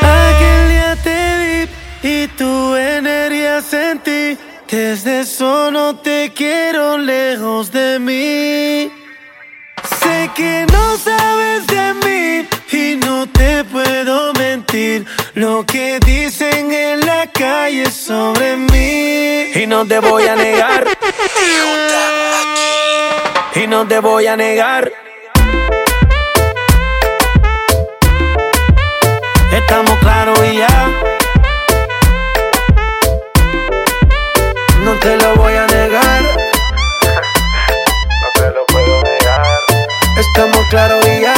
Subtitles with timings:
[0.00, 1.68] Aquel día te
[2.02, 4.36] vi y tu energía sentí.
[4.68, 8.92] Desde eso no te quiero lejos de mí.
[10.00, 15.06] Sé que no sabes de mí y no te puedo mentir.
[15.34, 19.52] Lo que dicen en la calle sobre mí.
[19.54, 20.84] Y no te voy a negar.
[23.54, 24.92] Y no te voy a negar.
[29.68, 30.88] Estamos claros y ya.
[34.82, 36.22] No te lo voy a negar.
[38.22, 39.46] No te lo puedo negar.
[40.16, 41.37] Estamos claros y ya.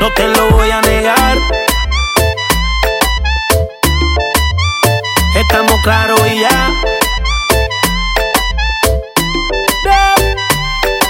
[0.00, 1.36] No te lo voy a negar.
[5.36, 6.70] Estamos claros y ya.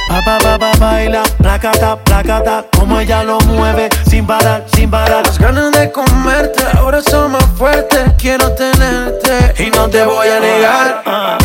[0.08, 5.26] Pa, pa, pa, pa, baila, placata, placata, como ella lo mueve, sin parar, sin parar.
[5.26, 8.12] Las ganas de comerte ahora son más fuertes.
[8.18, 11.02] Quiero tenerte y no te voy a negar.
[11.06, 11.38] Ah.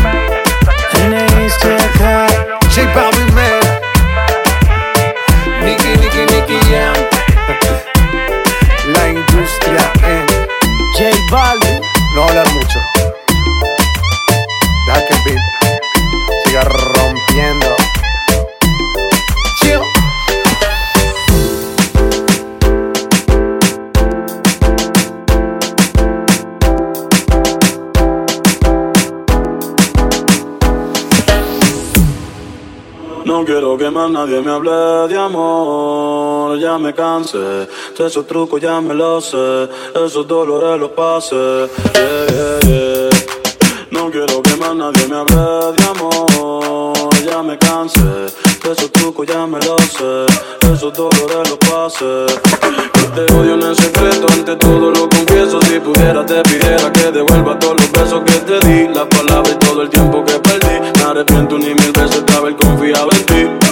[2.73, 3.59] J Balvin, man.
[5.63, 7.00] Nicky, Nicky, Nicky Jam.
[12.31, 12.79] Hablar mucho.
[14.87, 15.39] Deja que el beat
[16.45, 16.63] siga
[33.41, 34.71] No quiero que más nadie me hable
[35.11, 40.91] de amor, ya me cansé de esos trucos, ya me lo sé, esos dolores los
[40.91, 41.67] pasé.
[43.89, 49.45] No quiero que más nadie me hable de amor, ya me cansé de esos ya
[49.47, 52.25] me lo sé, esos dolores los pasé.
[52.95, 55.59] Yo te odio en el secreto, ante todo lo confieso.
[55.63, 59.65] Si pudiera, te pidiera que devuelva todos los besos que te di, las palabras y
[59.65, 60.79] todo el tiempo que perdí.
[60.95, 63.70] Me arrepiento ni mil veces de haber confiado en ti.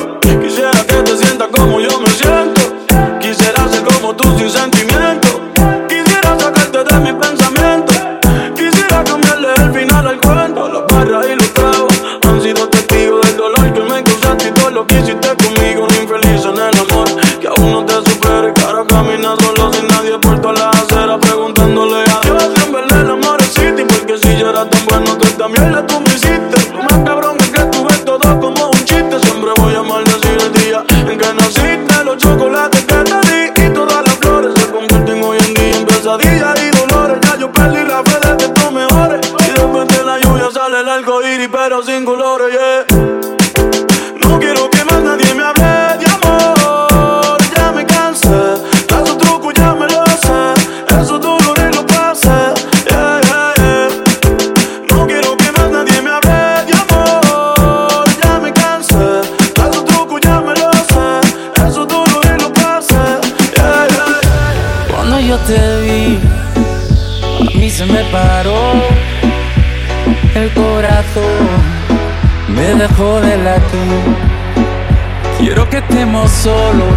[76.40, 76.96] Solos,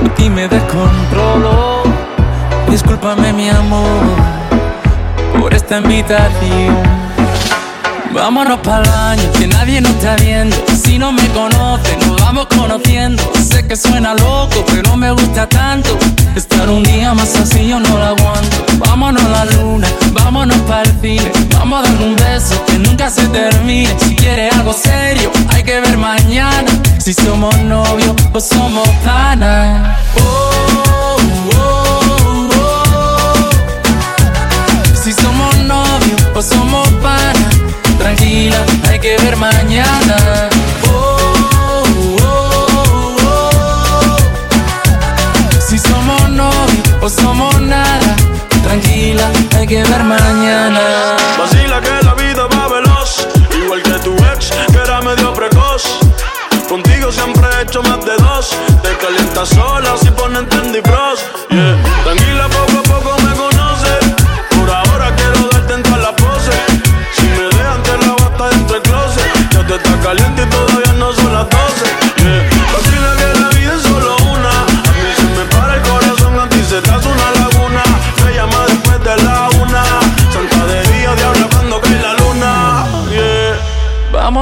[0.00, 1.82] por ti me descontrolo.
[2.68, 4.02] Discúlpame mi amor
[5.38, 6.76] por esta invitación.
[8.12, 10.56] Vámonos para el baño, que nadie nos está viendo.
[10.82, 12.03] Si no me conocen,
[12.34, 13.22] vamos conociendo.
[13.48, 15.96] Sé que suena loco, pero me gusta tanto.
[16.34, 18.56] Estar un día más así yo no lo aguanto.
[18.78, 21.30] Vámonos a la luna, vámonos para el cine.
[21.56, 23.94] Vamos a dar un beso que nunca se termine.
[24.00, 26.68] Si quieres algo serio, hay que ver mañana.
[26.98, 29.96] Si somos novios o somos panas.
[30.16, 31.16] Oh,
[31.54, 33.50] oh, oh.
[35.04, 37.44] Si somos novios o somos panas.
[37.98, 38.56] Tranquila,
[38.88, 40.48] hay que ver mañana.
[47.04, 48.16] o somos nada.
[48.62, 51.16] Tranquila, hay que ver mañana.
[51.38, 53.28] Vacila que la vida va veloz,
[53.62, 55.82] igual que tu ex, que era medio precoz.
[56.68, 58.56] Contigo siempre he hecho más de dos.
[58.82, 60.72] Te calientas sola si ponen en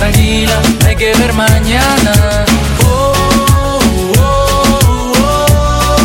[0.00, 2.12] tranquila, hay que ver mañana.
[2.86, 3.12] Oh,
[4.18, 5.96] oh, oh,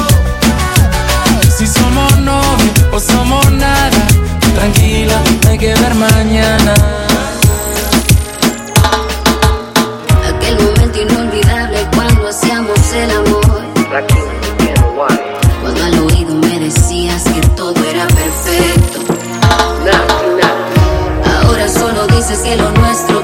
[1.57, 4.05] si somos novios o somos nada,
[4.53, 6.73] tranquila, hay que ver mañana.
[10.29, 13.63] Aquel momento inolvidable cuando hacíamos el amor.
[15.61, 18.99] Cuando al oído me decías que todo era perfecto.
[21.43, 23.14] Ahora solo dices que lo nuestro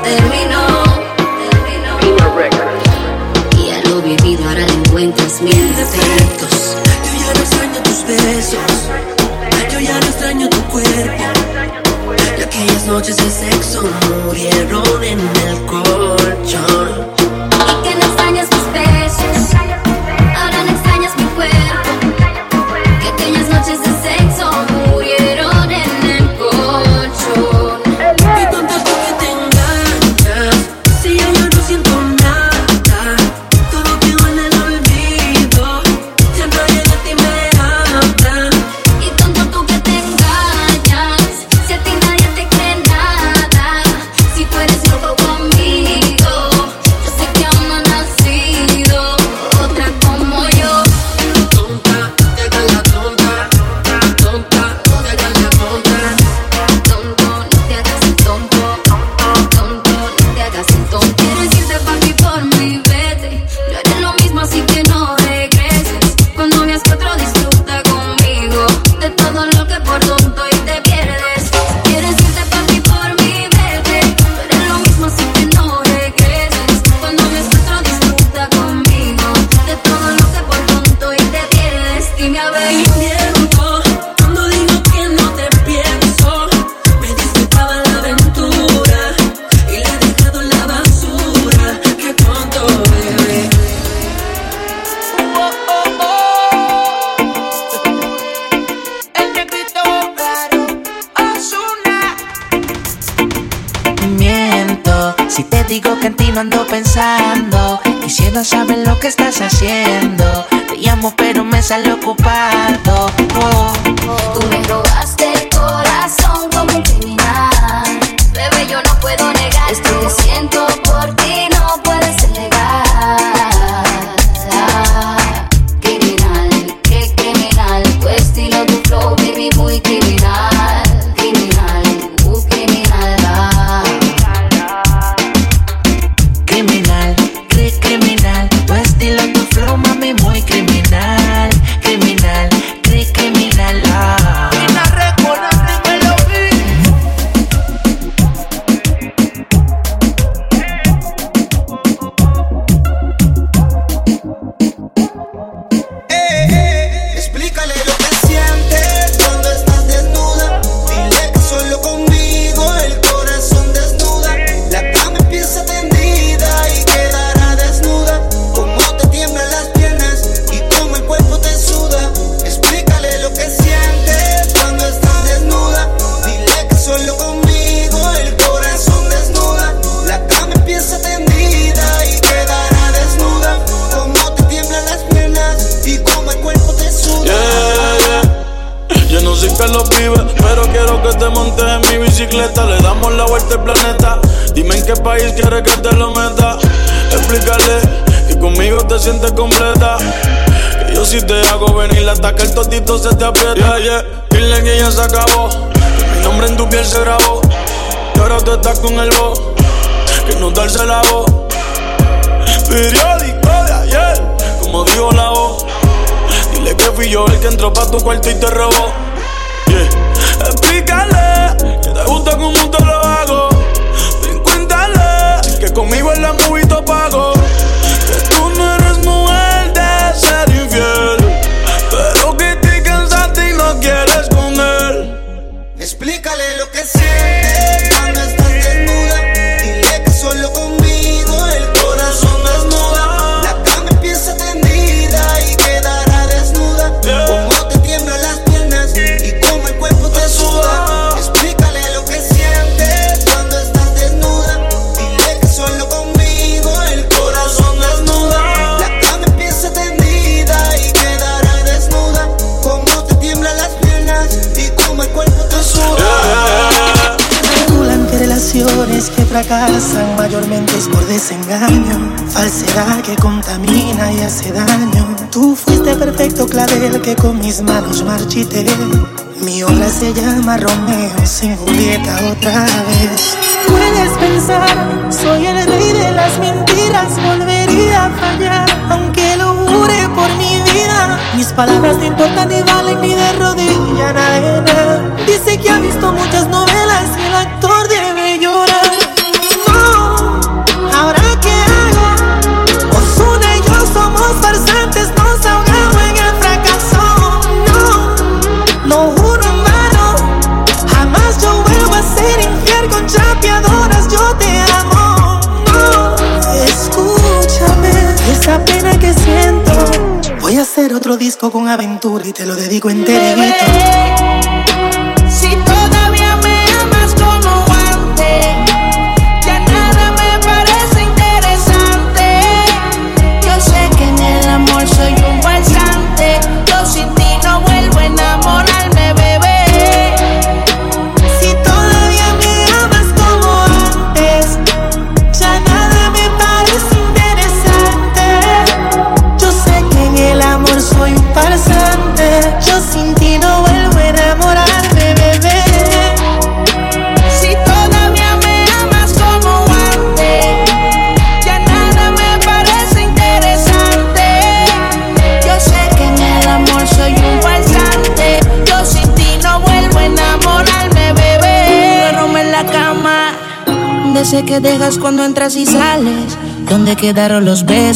[12.92, 13.84] noches de sexo
[14.26, 17.21] murieron en el colchón.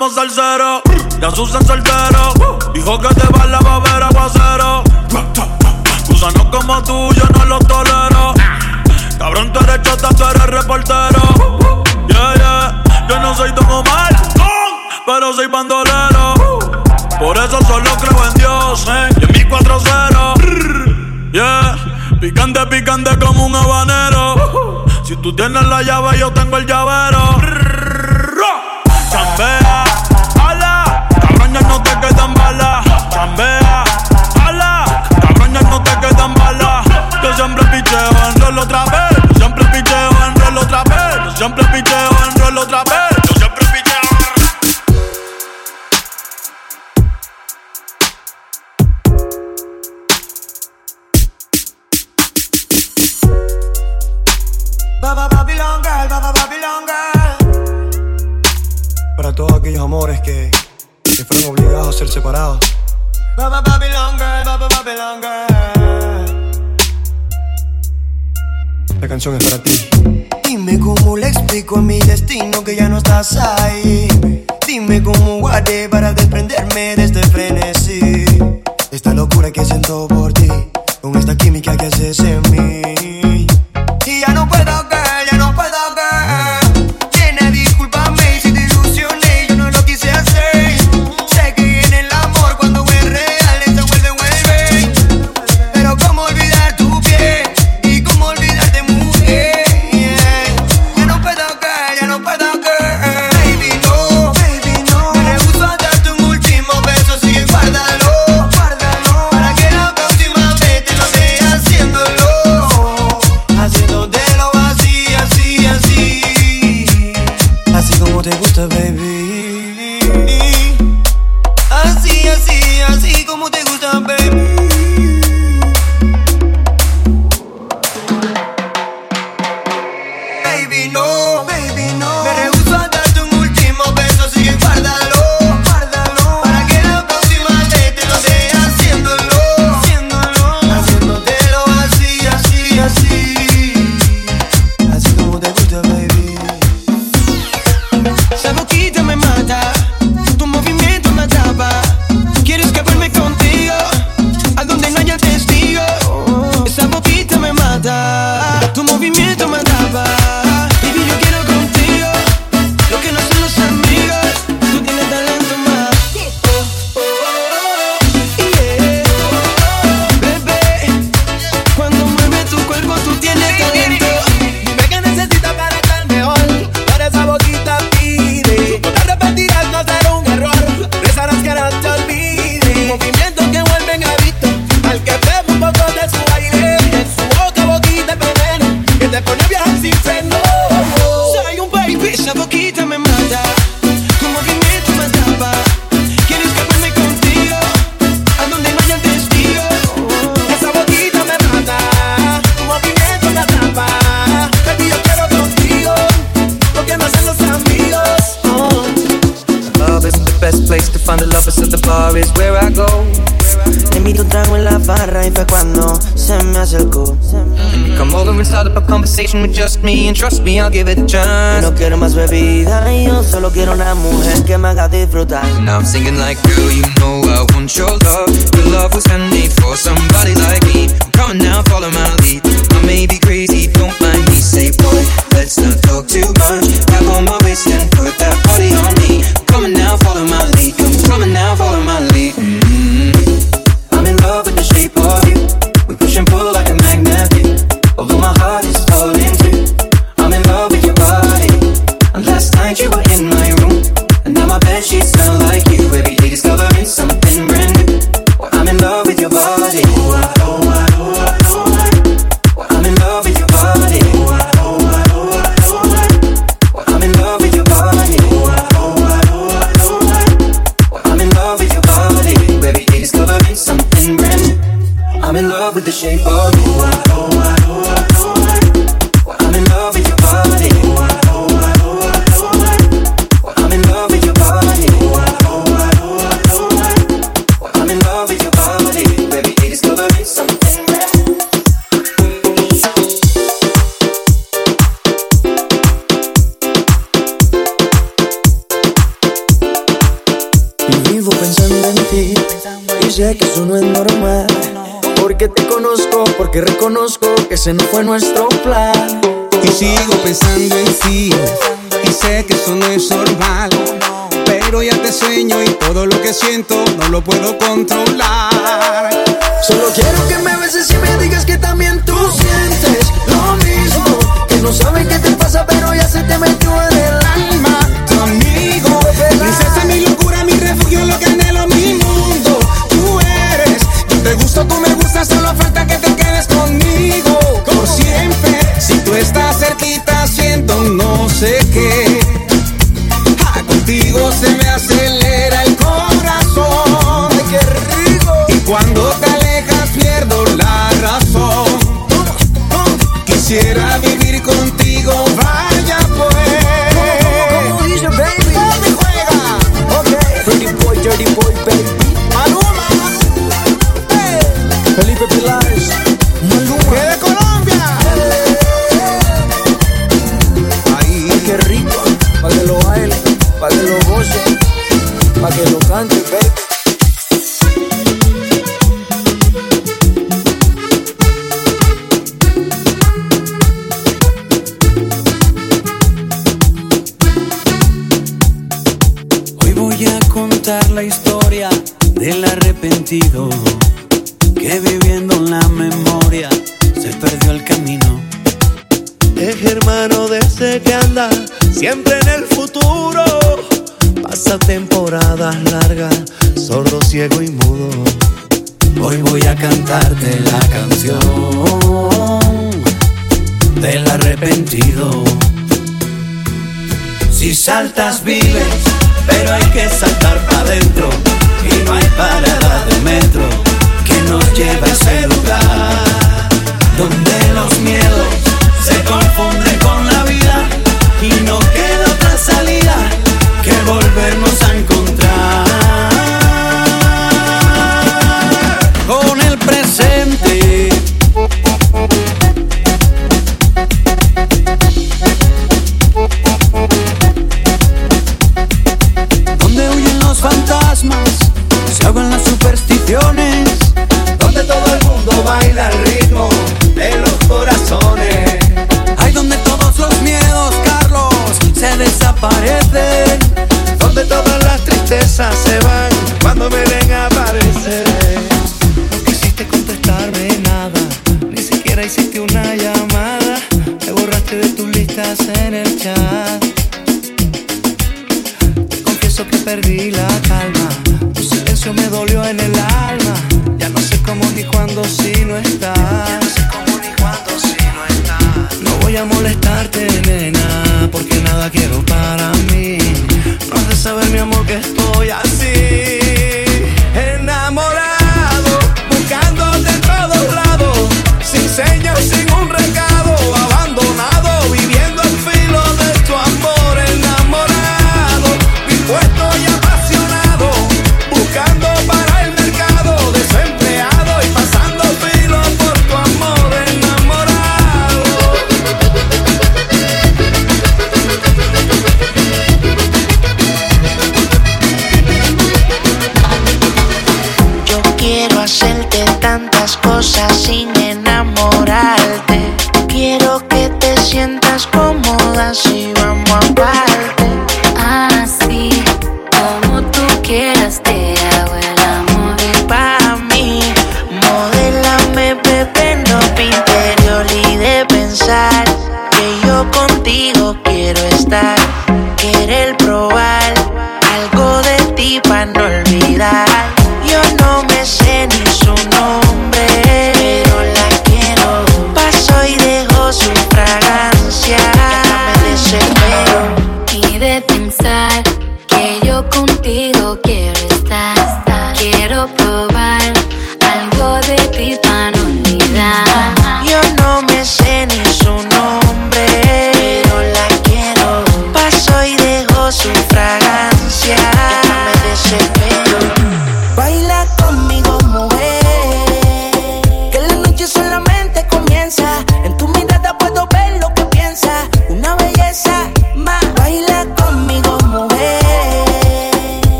[0.00, 0.82] como salsero.
[1.20, 2.32] Ya Susan soltero.
[2.72, 4.82] Dijo que te va la babera aguacero.
[6.08, 8.32] Gusanos como tú, yo no los tolero.
[9.18, 11.20] Cabrón, tú eres chota, tú eres reportero.
[12.08, 12.82] Yeah, yeah.
[13.08, 14.16] Yo no soy Don Omar,
[15.04, 16.34] pero soy bandolero.
[17.18, 19.08] Por eso solo creo en Dios, eh.
[19.20, 21.32] Y en mi 4-0.
[21.32, 21.76] Yeah.
[22.20, 24.86] Picante, picante como un habanero.
[25.04, 26.59] Si tú tienes la llave, yo tengo el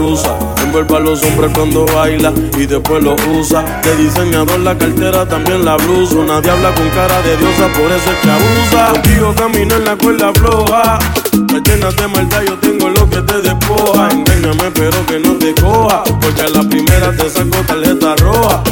[0.00, 0.36] rusa.
[0.62, 3.62] Envuelve a los hombres cuando baila y después los usa.
[3.82, 6.16] De diseñador la cartera, también la blusa.
[6.16, 8.92] Una diabla con cara de diosa, por eso es que abusa.
[8.92, 10.98] Contigo camino en la cuerda floja.
[11.52, 14.08] Me llenas de maldad, yo tengo lo que te despoja.
[14.10, 16.02] Engáñame, pero que no te coja.
[16.20, 18.62] Porque a la primera te saco tarjeta roja.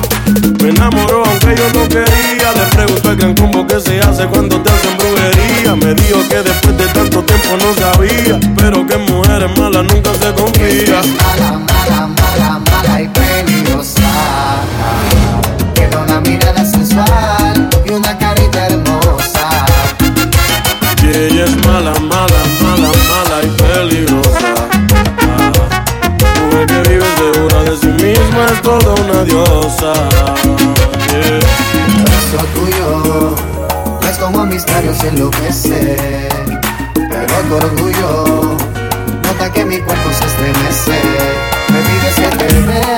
[0.63, 2.53] Me enamoró aunque yo no quería.
[2.55, 5.77] Le pregunté el gran combo que se hace cuando te hacen brujería.
[5.77, 8.39] Me dijo que después de tanto tiempo no sabía.
[8.57, 11.01] Pero que mujeres malas nunca se confía.
[11.23, 14.03] Mala, mala, mala, mala y peligrosa.
[15.75, 17.38] Que una mirada sensual.
[28.63, 29.93] toda una diosa.
[31.11, 31.41] Yeah.
[32.33, 33.35] Lo tuyo
[34.03, 35.97] no es como un misterio, se enloquece.
[36.95, 38.57] Pero tu orgullo
[39.25, 41.01] nota que mi cuerpo se estremece.
[41.69, 42.98] Me pides que te vea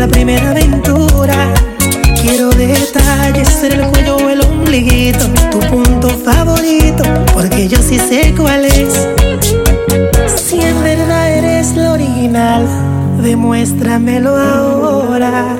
[0.00, 1.52] la primera aventura.
[2.22, 8.34] Quiero detalles en el cuello o el ombliguito, tu punto favorito, porque yo sí sé
[8.34, 9.06] cuál es.
[10.36, 12.66] Si en verdad eres la original,
[13.22, 15.58] demuéstramelo ahora.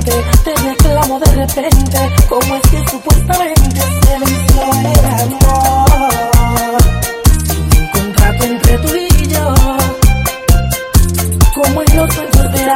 [0.00, 6.82] te reclamo de repente, como es que supuestamente se venció el amor.
[7.78, 9.54] Un contrato entre tú y yo,
[11.54, 12.66] como en los anchos de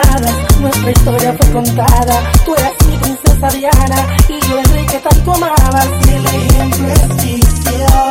[0.61, 6.27] nuestra historia fue contada, tú eras mi princesa Diana y yo Enrique tanto amabas, el
[6.27, 8.10] ejemplo es ficción.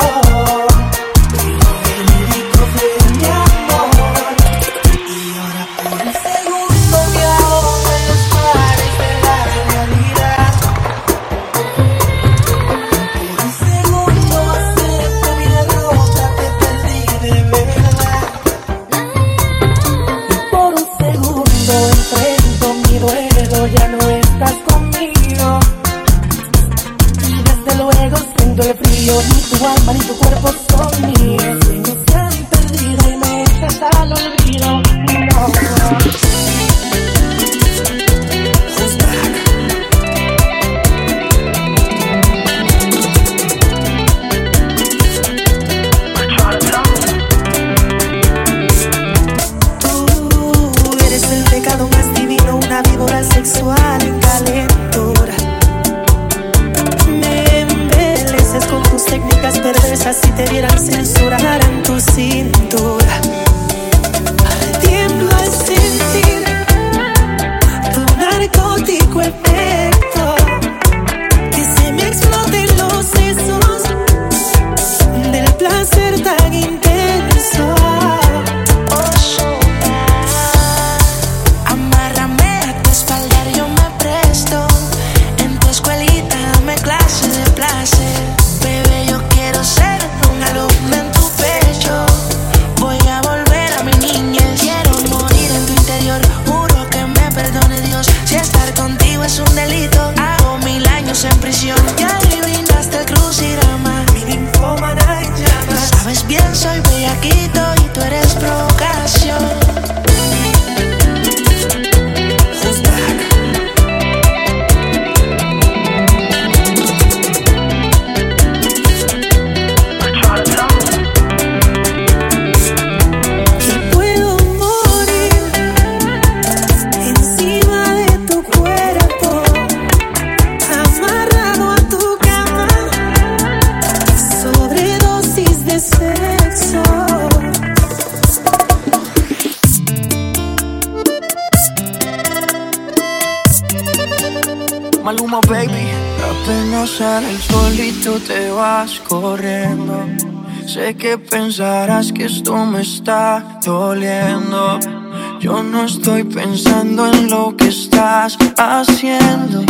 [156.00, 159.66] estoy pensando en lo que estás haciendo.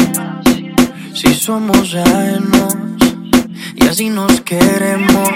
[1.11, 2.77] Si somos ajenos
[3.75, 5.30] y así nos queremos.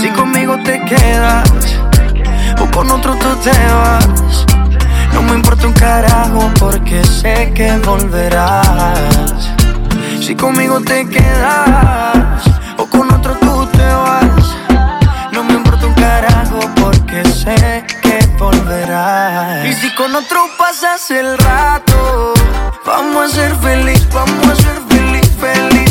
[0.00, 1.48] Si conmigo te quedas
[2.60, 4.46] o con otro tú te vas.
[5.14, 9.54] No me importa un carajo porque sé que volverás.
[10.20, 12.42] Si conmigo te quedas
[12.78, 13.29] o con otro
[20.80, 22.32] pasas el rato.
[22.86, 25.89] Vamos a ser feliz, vamos a ser feliz, feliz.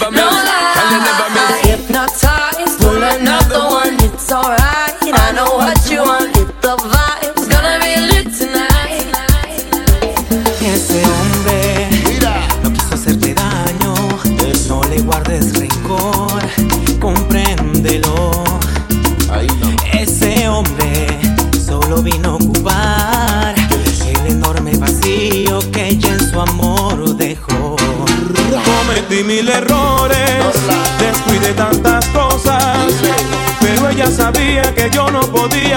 [0.00, 0.31] never no.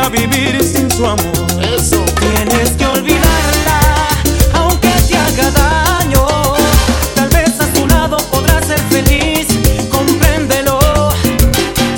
[0.09, 1.33] vivir sin su amor.
[1.61, 2.03] Eso.
[2.19, 3.79] Tienes que olvidarla,
[4.53, 6.25] aunque te haga daño.
[7.15, 9.47] Tal vez a tu lado podrás ser feliz,
[9.89, 10.79] compréndelo.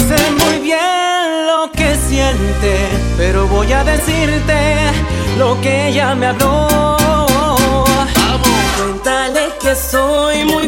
[0.08, 4.91] Sé muy bien lo que siente, pero voy a decirte
[5.38, 6.68] lo que ella me habló.
[6.70, 8.49] Vamos.
[8.78, 10.66] Cuéntale que soy muy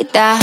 [0.00, 0.39] esa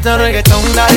[0.00, 0.89] si necesitas reggaetón, dale.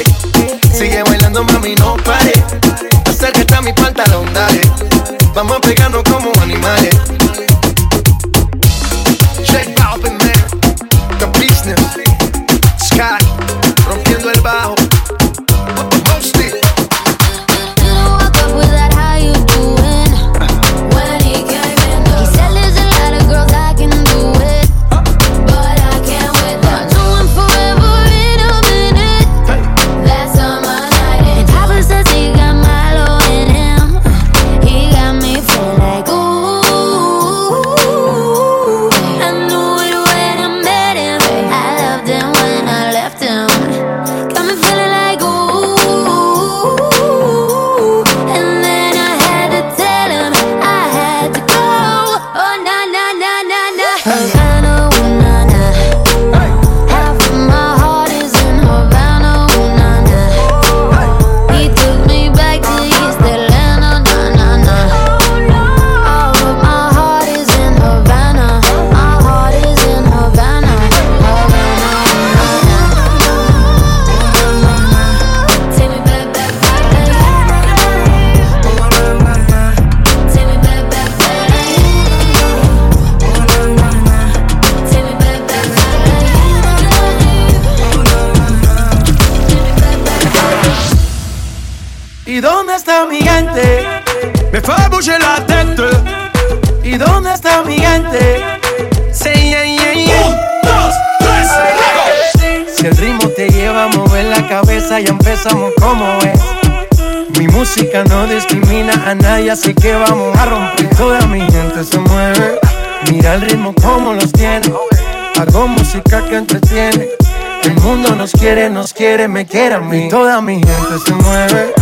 [118.94, 120.08] quiere, me quiere a mí.
[120.10, 121.74] Toda mi gente se mueve.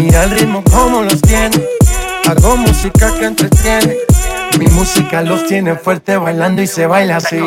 [0.00, 1.64] Mira el ritmo como los tiene.
[2.26, 3.96] Hago música que entretiene.
[4.58, 7.40] Mi música los tiene fuerte bailando y se baila así.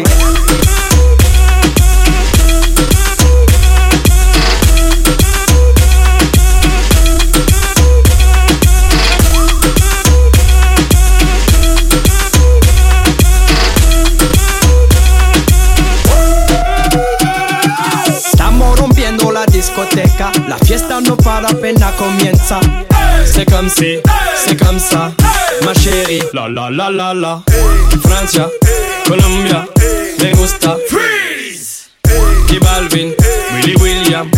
[21.42, 22.60] la pena comienza.
[23.26, 24.00] C'est comme si,
[24.36, 24.78] c'est comme
[25.66, 26.22] ma chérie.
[26.34, 27.42] La la la la la.
[28.04, 28.48] Francia,
[29.06, 29.66] Colombia,
[30.20, 30.78] me gusta.
[30.90, 31.90] Freeze.
[32.50, 33.14] Y Balvin,
[33.54, 34.30] Willy William,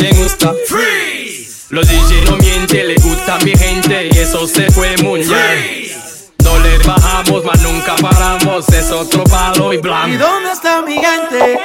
[0.00, 0.54] me gusta.
[0.66, 1.66] Freeze.
[1.70, 5.90] Los DJ no mienten, le gusta mi gente y eso se fue muy bien.
[6.44, 10.08] No le bajamos, mas nunca paramos, es otro palo y blanco.
[10.08, 11.58] ¿Y dónde está mi gente?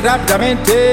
[0.00, 0.89] Rápidamente.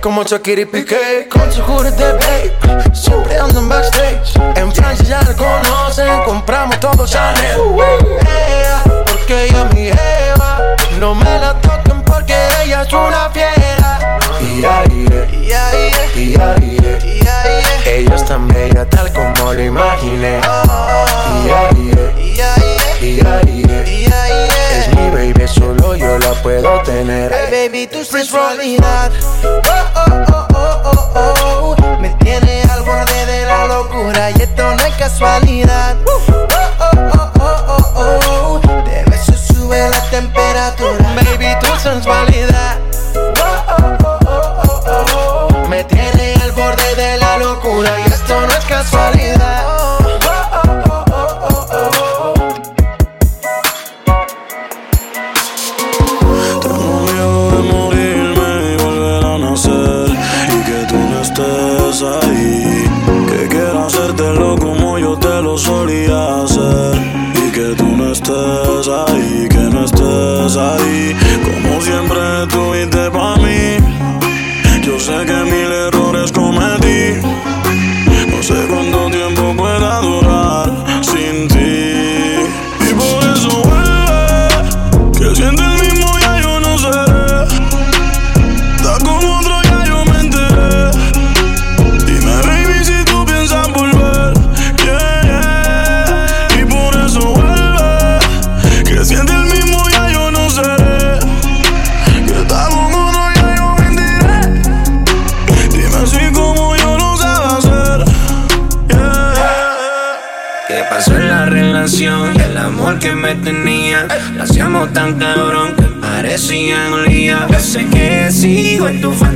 [0.00, 1.28] como Shakira y Piqué.
[1.30, 4.36] Con su juris de Blake Siempre ando en backstage.
[4.56, 7.60] En Francia ya la conocen Compramos todo Chanel.
[8.20, 10.58] Ella, Porque ella es mi Eva
[10.98, 14.18] No me la toquen porque ella es una fiera.
[14.40, 14.64] Y
[17.86, 20.40] Ella es tan bella tal como lo imaginé.
[23.00, 23.20] Y
[25.54, 27.32] solo yo la puedo tener.
[27.32, 29.10] Hey, baby, tu sensualidad.
[29.44, 29.60] Oh,
[29.96, 31.98] oh, oh, oh, oh, oh.
[32.00, 35.96] Me tiene al borde de la locura y esto no es casualidad.
[36.06, 36.32] Uh.
[36.32, 36.46] Oh,
[36.80, 38.84] oh, oh, oh, oh, oh.
[38.84, 41.14] Te beso sube la temperatura.
[41.14, 42.59] Baby, tu sensualidad.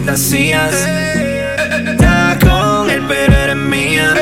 [0.05, 0.75] Fantasías
[2.41, 4.15] con él pero eres mía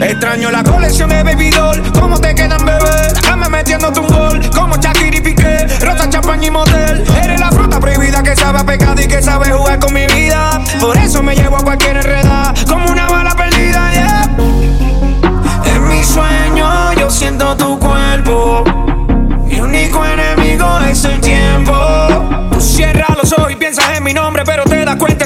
[0.00, 1.82] Extraño la colección de baby doll.
[1.92, 3.12] ¿Cómo te quedan, bebé?
[3.14, 4.40] Déjame metiéndote un gol.
[4.54, 5.66] Como Shakira y Piqué.
[5.80, 7.04] Rota, champaña y motel.
[7.20, 10.62] Eres la fruta prohibida que sabe a pecado y que sabe jugar con mi vida.
[10.80, 12.54] Por eso me llevo a cualquier enredada.
[12.68, 14.30] Como una bala perdida, yeah.
[15.74, 18.62] En mi sueño yo siento tu cuerpo.
[19.46, 21.74] Mi único enemigo es el tiempo.
[22.52, 25.17] Tú cierras los ojos y piensas en mi nombre, pero te das cuenta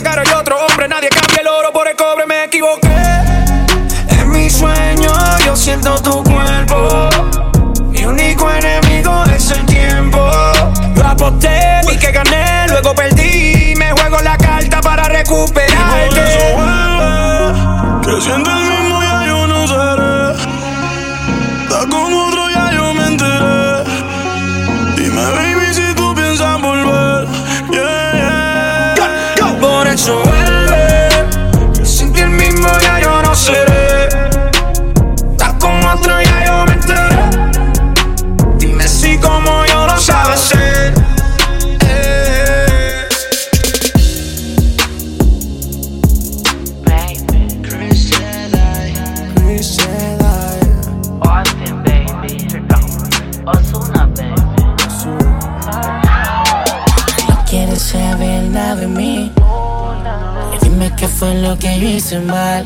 [61.83, 62.65] yo mal.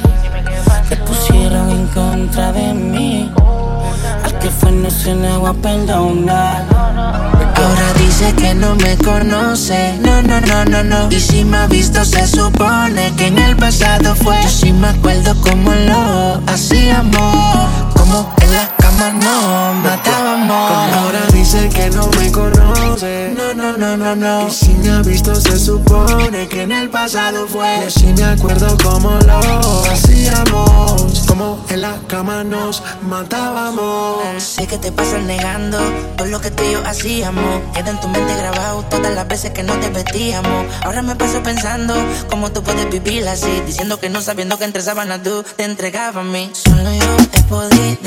[0.89, 3.31] Te pusieron en contra de mí.
[4.23, 6.65] Al que fue no se le va a perdonar.
[6.71, 9.99] Ahora dice que no me conoce.
[10.01, 11.11] No, no, no, no, no.
[11.11, 14.39] Y si me ha visto, se supone que en el pasado fue.
[14.43, 17.69] Yo sí me acuerdo cómo lo hacíamos.
[17.95, 18.76] Como en la
[19.83, 20.95] matábamos.
[20.97, 23.35] Ahora dice que no me conoce.
[23.37, 24.49] No, no, no, no, no.
[24.49, 27.81] Y si me ha visto, se supone que en el pasado fue.
[27.85, 29.39] Yo sí me acuerdo cómo lo
[29.91, 31.25] hacíamos.
[31.27, 34.43] Como en la cama nos matábamos.
[34.43, 35.79] Sé que te pasas negando
[36.17, 37.61] todo lo que tú y yo hacíamos.
[37.75, 40.67] Queda en tu mente grabado todas las veces que no te vestíamos.
[40.83, 41.95] Ahora me paso pensando
[42.31, 43.63] cómo tú puedes vivir así.
[43.67, 46.51] Diciendo que no sabiendo que entre sábanas tú te entregabas a mí.
[46.55, 48.06] Solo yo he podido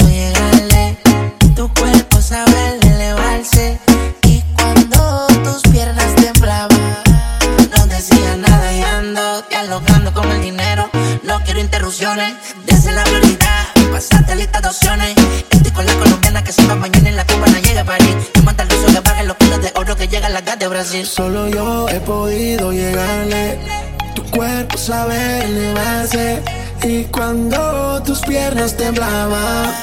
[26.84, 29.74] Y cuando tus piernas temblaban,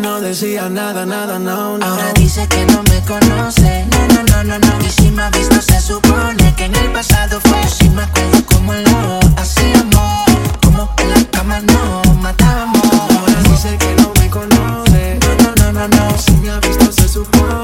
[0.00, 1.84] no decía nada, nada, no, no.
[1.84, 3.86] Ahora dice que no me conoce.
[3.90, 4.86] No, no, no, no, no.
[4.86, 7.60] Y si me ha visto, se supone que en el pasado fue.
[7.62, 10.24] Yo sí me acuerdo cómo lo hacíamos.
[10.64, 12.82] Como en la cama no matábamos.
[12.92, 15.18] Ahora dice que no me conoce.
[15.20, 16.18] No, no, no, no, no.
[16.18, 17.57] Si me ha visto, se supone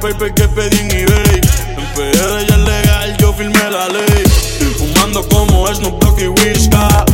[0.00, 1.40] paper que pedí en eBay.
[1.76, 4.24] En PR ya es legal, yo firmé la ley.
[4.78, 7.04] Fumando como Snoop Dogg y Whisca.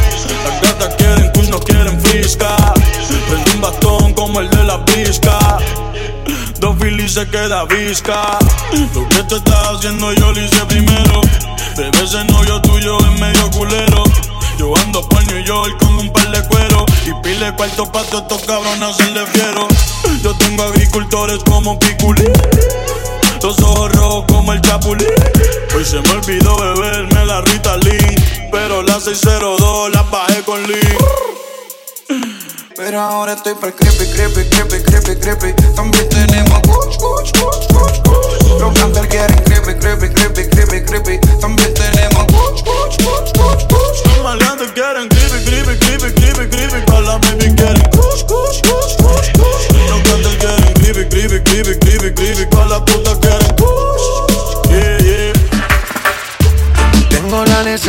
[0.44, 2.56] Las gatas quieren kush, no quieren frisca.
[3.28, 5.59] Prendí un bastón como el de la pizca.
[6.59, 8.39] Dos filis se queda visca.
[8.94, 11.20] Lo que tú estás haciendo yo lo hice primero.
[11.77, 14.05] Bebé, ese novio tuyo es medio culero.
[14.59, 18.23] Yo ando por New York con un par de cuero Y pile cuarto pa' todos
[18.23, 19.66] estos cabrones hacerle fiero
[20.22, 22.32] Yo tengo agricultores como Piculín.
[23.43, 25.09] Los ojos rojos como el chapulín.
[25.76, 28.14] Hoy se me olvidó beberme la Ritalin.
[28.51, 30.97] Pero la 602 la bajé con Lean.
[32.76, 35.52] Pero ahora estoy para creepy, creepy, creepy, creepy, creepy.
[35.76, 38.60] También tenemos kuch, kuch, kuch, kuch, kuch.
[38.60, 41.18] Los canters quieren creepy, creepy, creepy, creepy, creepy.
[41.40, 44.06] También tenemos kuch, kuch, kuch, kuch, kuch.
[44.06, 45.23] Los maleantes quieren creepy,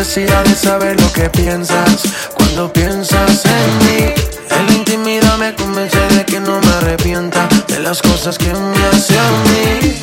[0.06, 2.04] necesidad de saber lo que piensas
[2.36, 4.14] cuando piensas en mí.
[4.52, 8.78] En la intimidad me convence de que no me arrepienta de las cosas que me
[8.86, 9.96] hace a mí.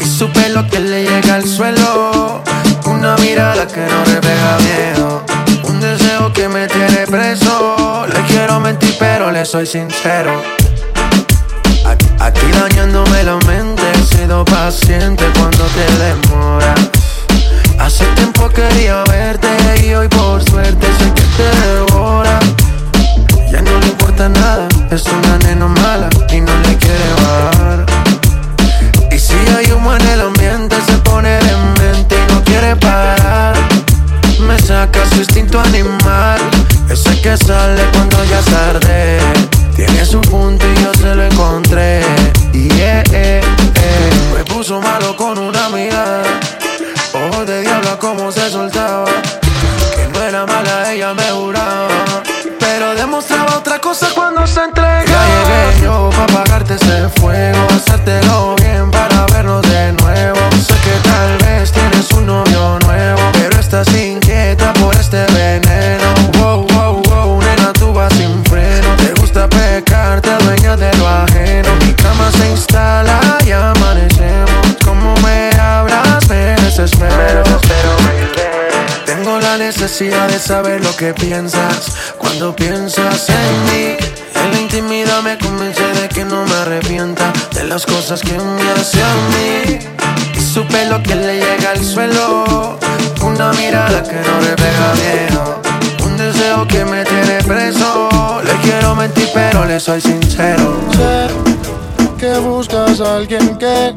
[0.00, 2.42] Y su pelo que le llega al suelo,
[2.86, 5.24] una mirada que no refleja miedo,
[5.62, 8.06] un deseo que me tiene preso.
[8.08, 10.42] Le quiero mentir pero le soy sincero.
[12.18, 16.74] Aquí, dañándome la mente, he sido paciente cuando te demora.
[17.84, 19.46] Hace tiempo quería verte
[19.84, 22.38] y hoy por suerte sé que te devora.
[23.52, 27.84] Ya no le importa nada, es una nena mala y no le quiere bajar.
[29.12, 33.54] Y si hay humo en el ambiente, se pone de mente y no quiere parar.
[34.40, 36.40] Me saca su instinto animal,
[36.88, 39.18] ese que sale cuando ya es tarde.
[39.76, 42.00] Tiene su punto y yo se lo encontré.
[42.54, 44.10] Y eh, eh, eh.
[44.34, 46.53] me puso malo con una mirada.
[47.94, 49.04] Diablo como se soltaba.
[49.94, 51.88] Que no era mala, ella me juraba.
[52.58, 55.04] Pero demostraba otra cosa cuando se entregaba.
[55.04, 60.38] Ya llegué yo pa' apagarte ese fuego Hacértelo bien para vernos de nuevo.
[60.66, 66.14] Sé que tal vez tienes un novio nuevo Pero estás inquieta por este veneno.
[66.38, 68.88] Wow, wow, wow, nena, tú vas sin freno.
[68.96, 71.68] Te gusta pecar, te adueñas de lo ajeno.
[71.80, 74.76] Mi cama se instala y amanecemos.
[74.84, 77.44] Como me hablas, me desespero
[79.58, 82.14] la necesidad de saber lo que piensas.
[82.18, 83.96] Cuando piensas en mí
[84.34, 88.70] En la intimidad me convence de que no me arrepienta De las cosas que me
[88.72, 89.78] hace a mí.
[90.40, 92.78] Su pelo que le llega al suelo.
[93.22, 95.62] Una mirada que no refleja miedo.
[96.04, 98.08] Un deseo que me tiene preso.
[98.44, 100.80] Le quiero mentir pero le soy sincero.
[100.92, 101.28] Sé
[102.18, 103.94] que buscas a alguien que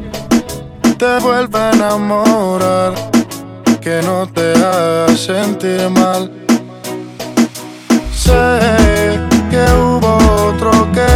[0.98, 2.94] te vuelva a enamorar,
[3.88, 6.30] que no te haga sentir mal.
[8.14, 8.52] Sé
[9.50, 10.12] que hubo
[10.50, 11.14] otro que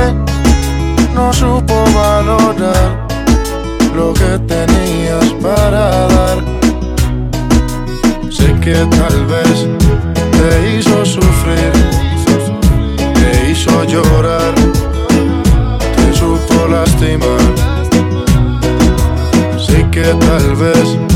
[1.14, 2.92] no supo valorar
[3.94, 5.84] lo que tenías para
[6.16, 6.38] dar.
[8.30, 9.68] Sé que tal vez
[10.38, 11.74] te hizo sufrir,
[13.20, 14.54] te hizo llorar,
[15.98, 17.44] te supo lastimar.
[19.60, 21.11] Sé que tal vez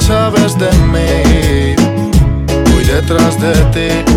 [0.00, 1.74] sabes de mí,
[2.70, 4.12] voy detrás de ti,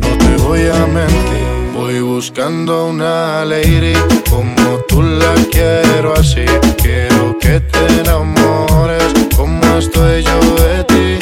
[0.00, 1.44] no te voy a mentir.
[1.74, 3.94] Voy buscando una lady
[4.30, 6.46] como tú la quiero así.
[6.80, 11.18] Quiero que te enamores como estoy yo de ti.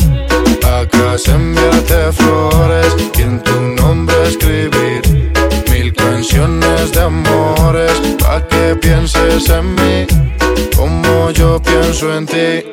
[0.65, 5.03] Acá se enviarte flores y en tu nombre escribir
[5.71, 10.07] mil canciones de amores pa' que pienses en mí
[10.77, 12.73] como yo pienso en ti.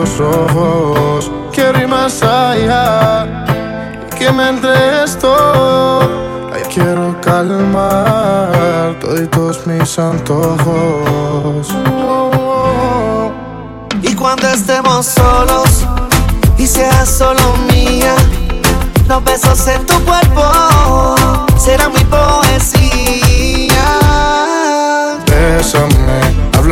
[0.02, 1.32] Labios rojos.
[1.52, 3.46] Quiero ir más allá,
[4.18, 6.02] que me entregues todo.
[6.54, 11.68] Ay, quiero calmar todos mis antojos.
[14.02, 15.86] Y cuando estemos solos
[16.58, 17.42] y seas solo
[17.72, 18.16] mía,
[19.08, 21.16] los besos en tu cuerpo
[21.58, 23.84] serán mi poesía.
[25.28, 26.21] Bésame,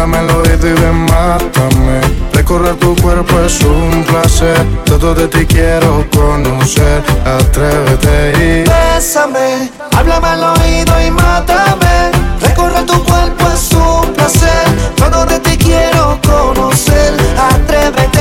[0.01, 1.99] al oído y ven, mátame.
[2.34, 4.57] Recorrer tu cuerpo es un placer.
[4.85, 7.03] Todo de ti quiero conocer.
[7.26, 12.11] Atrévete y Bésame, háblame al oído y mátame.
[12.41, 14.65] Recorrer tu cuerpo es un placer.
[14.95, 17.13] Todo de ti quiero conocer.
[17.38, 18.18] Atrévete,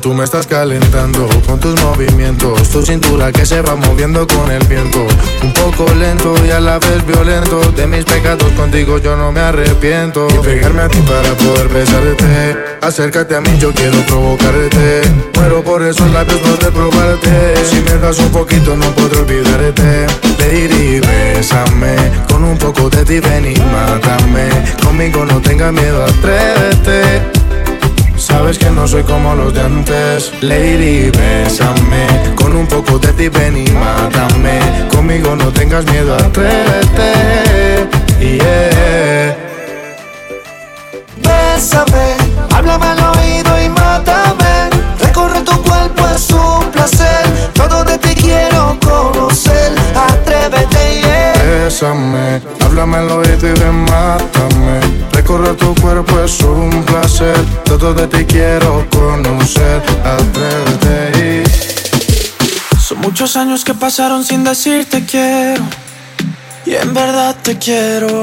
[0.00, 4.66] Tú me estás calentando con tus movimientos, tu cintura que se va moviendo con el
[4.66, 5.06] viento.
[5.42, 7.60] Un poco lento y a la vez violento.
[7.72, 10.26] De mis pecados contigo yo no me arrepiento.
[10.28, 12.56] Y pegarme a ti para poder besarte.
[12.82, 15.02] Acércate a mí, yo quiero provocarte.
[15.36, 17.54] Muero por esos labios, no de probarte.
[17.64, 20.06] Si me das un poquito, no podré olvidarte.
[20.38, 21.96] Lady, bésame.
[22.28, 24.48] Con un poco de ti, ven y mátame.
[24.82, 27.33] Conmigo no tengas miedo, atrévete.
[28.36, 30.32] Sabes que no soy como los de antes.
[30.40, 32.04] Lady, bésame.
[32.34, 34.58] Con un poco de ti ven y mátame.
[34.92, 37.12] Conmigo no tengas miedo, atrévete.
[38.18, 39.36] Yeah.
[41.22, 42.16] Bésame,
[42.50, 43.03] háblame
[47.54, 49.72] Todo de ti quiero conocer.
[49.94, 51.32] Atrévete, yeah.
[51.64, 54.80] Bésame, háblame al oído y ven, mátame
[55.12, 63.36] Recorrer tu cuerpo es un placer Todo de ti quiero conocer Atrévete y Son muchos
[63.36, 65.62] años que pasaron sin decirte quiero.
[66.66, 68.22] Y en verdad te quiero.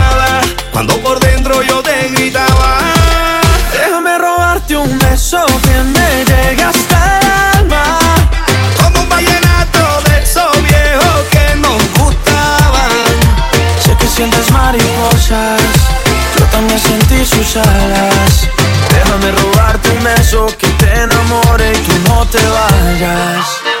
[0.71, 2.79] Cuando por dentro yo te gritaba.
[3.71, 7.99] Déjame robarte un beso que me llegue hasta el alma.
[8.81, 12.91] Como un vallenato de esos viejos que nos gustaban.
[13.83, 15.61] Sé que sientes mariposas,
[16.37, 18.47] yo también sentí sus alas.
[18.89, 23.80] Déjame robarte un beso que te enamore y tú no te vayas.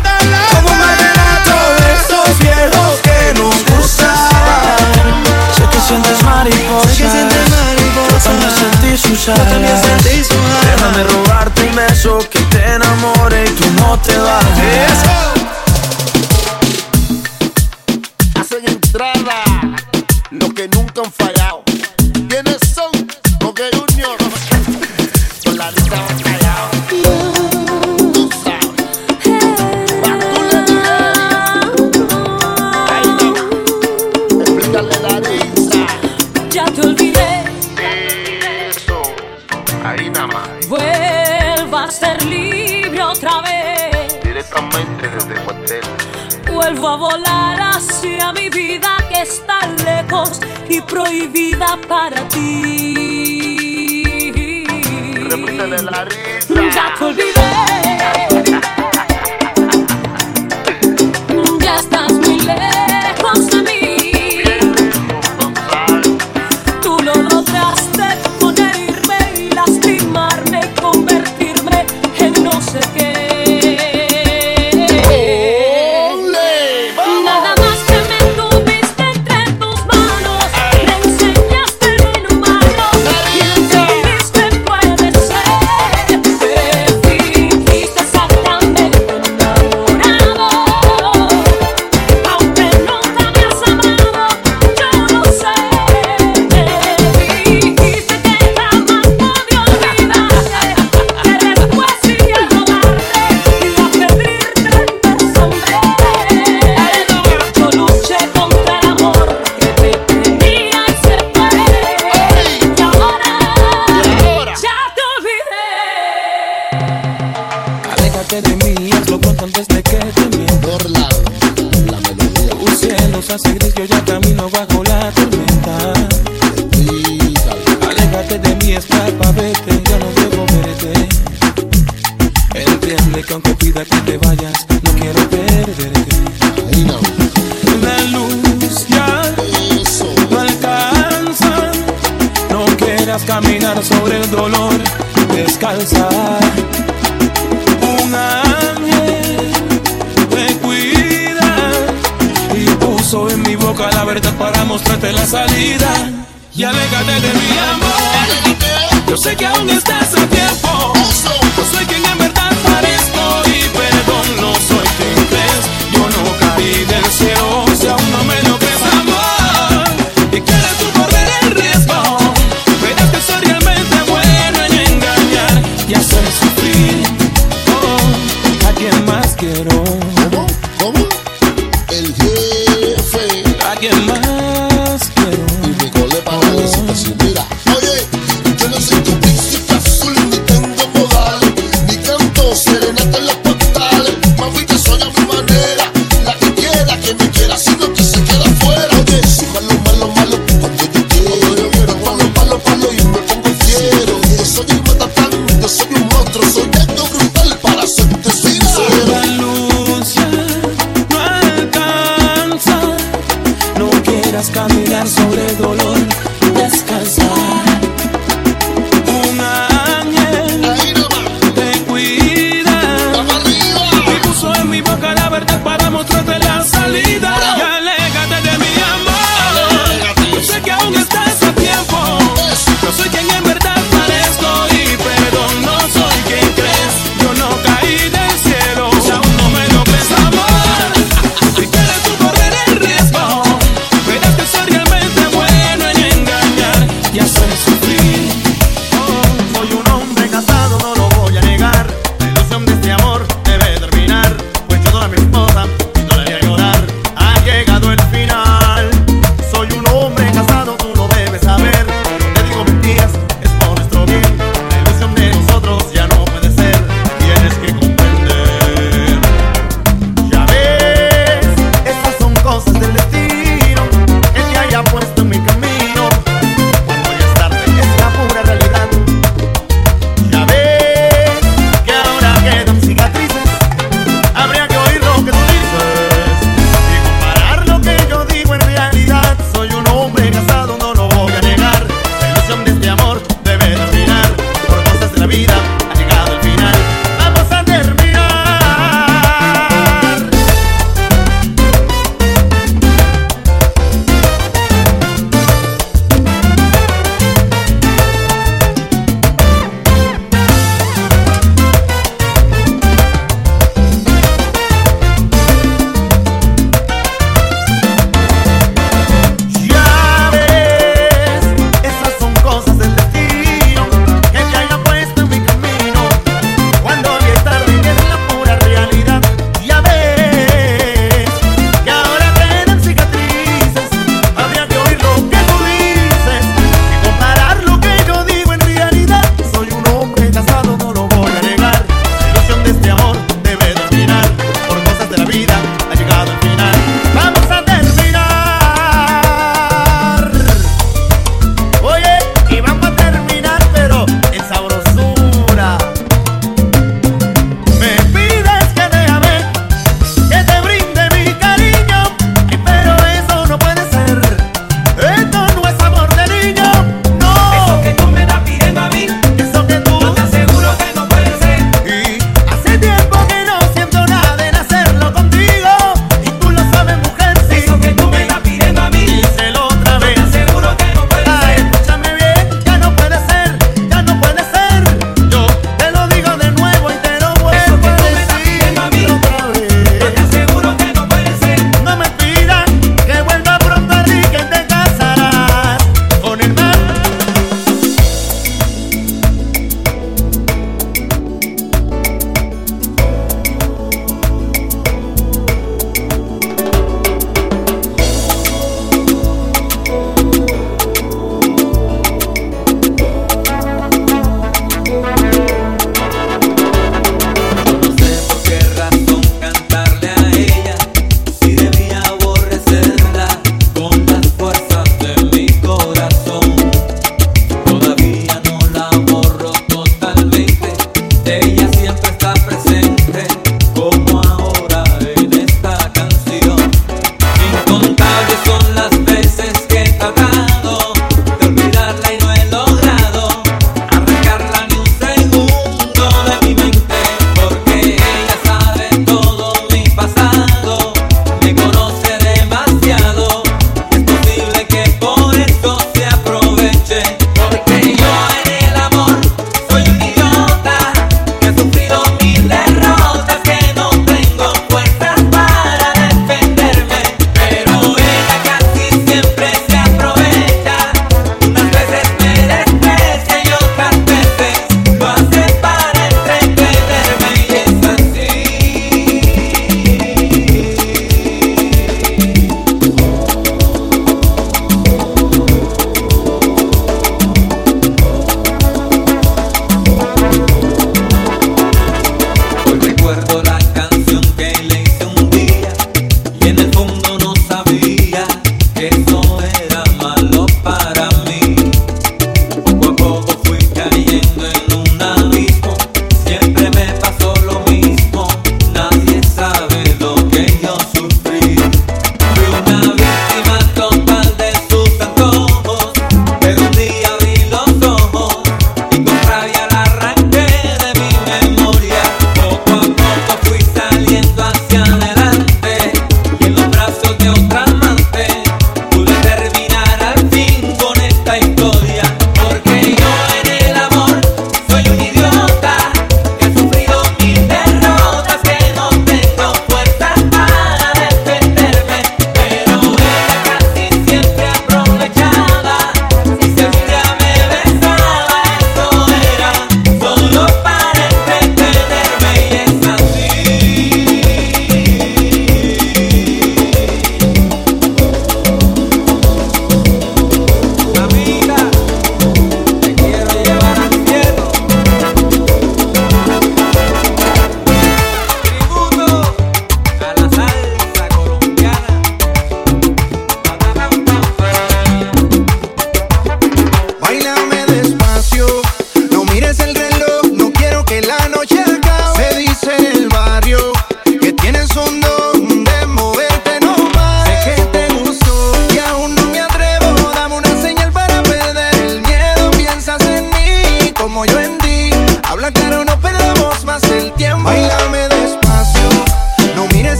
[5.91, 8.23] Sé que sientes mariposas.
[9.25, 10.63] Yo también sentí sus alas.
[10.63, 15.03] Déjame robarte un beso que te enamore y tú no te vayas.
[18.39, 19.43] Hacen entrada
[20.31, 21.40] los que nunca han fallado.
[50.91, 54.03] Prohibida para ti.
[55.15, 56.53] Repítele la lista.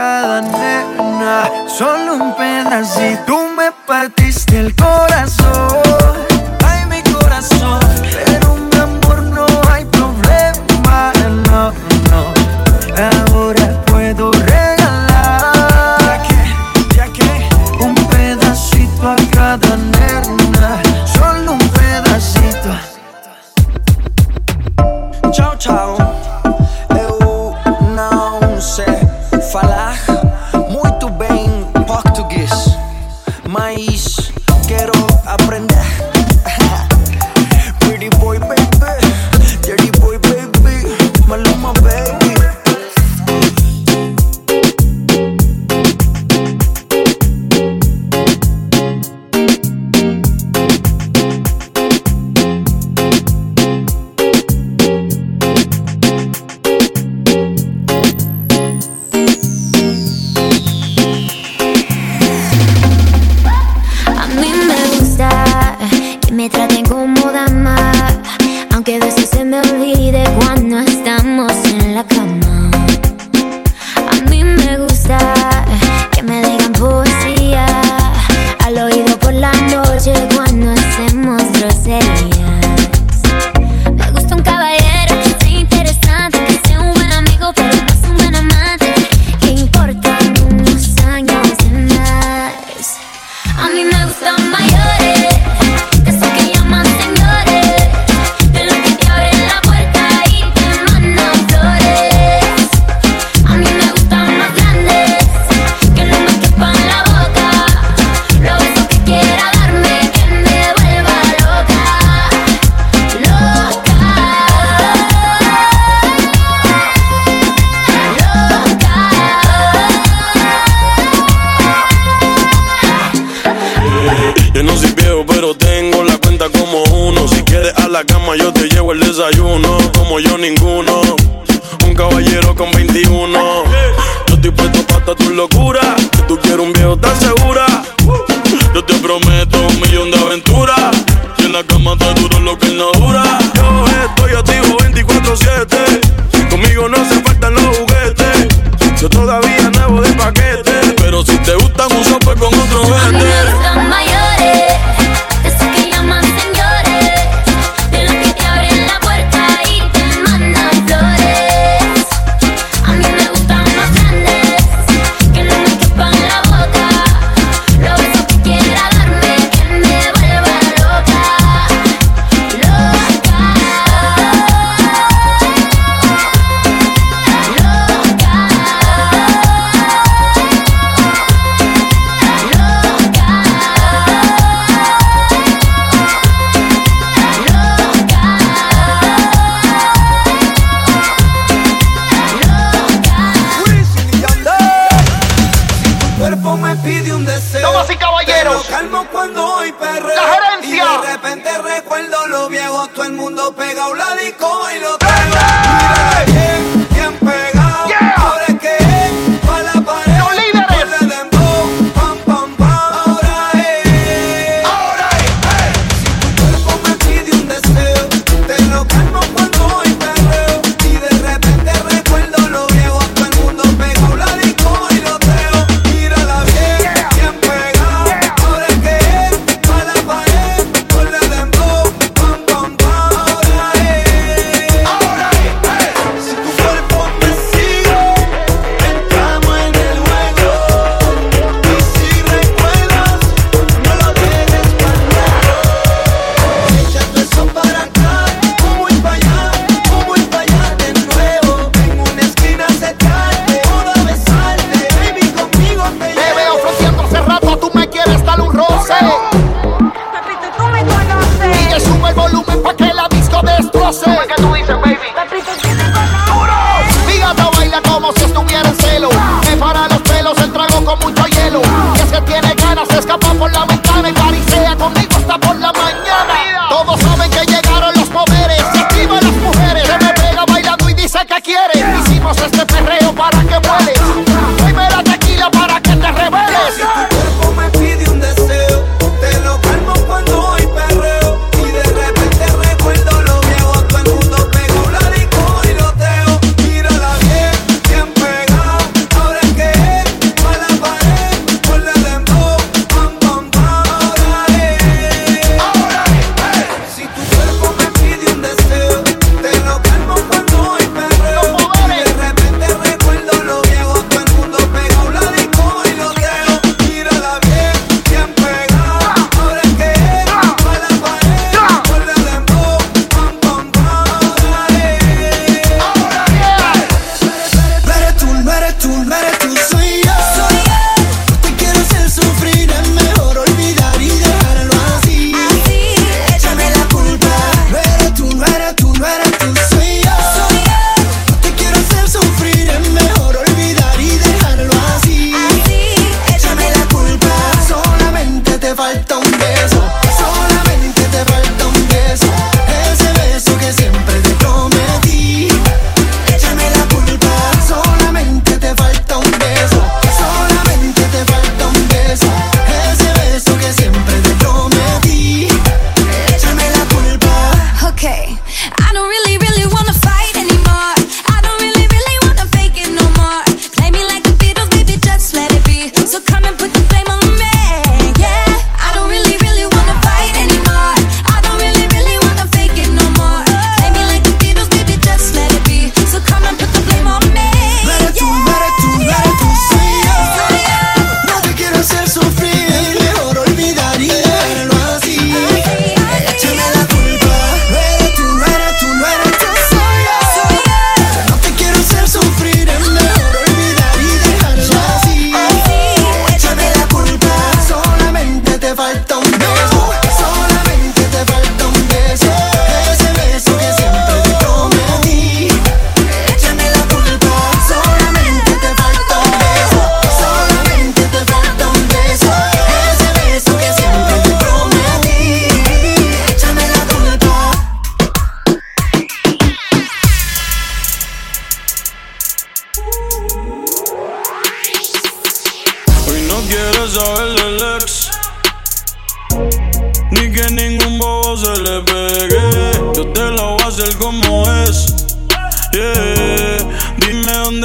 [0.00, 1.50] cada nena.
[1.68, 5.39] Solo un pedacito, tú me partiste el corazón.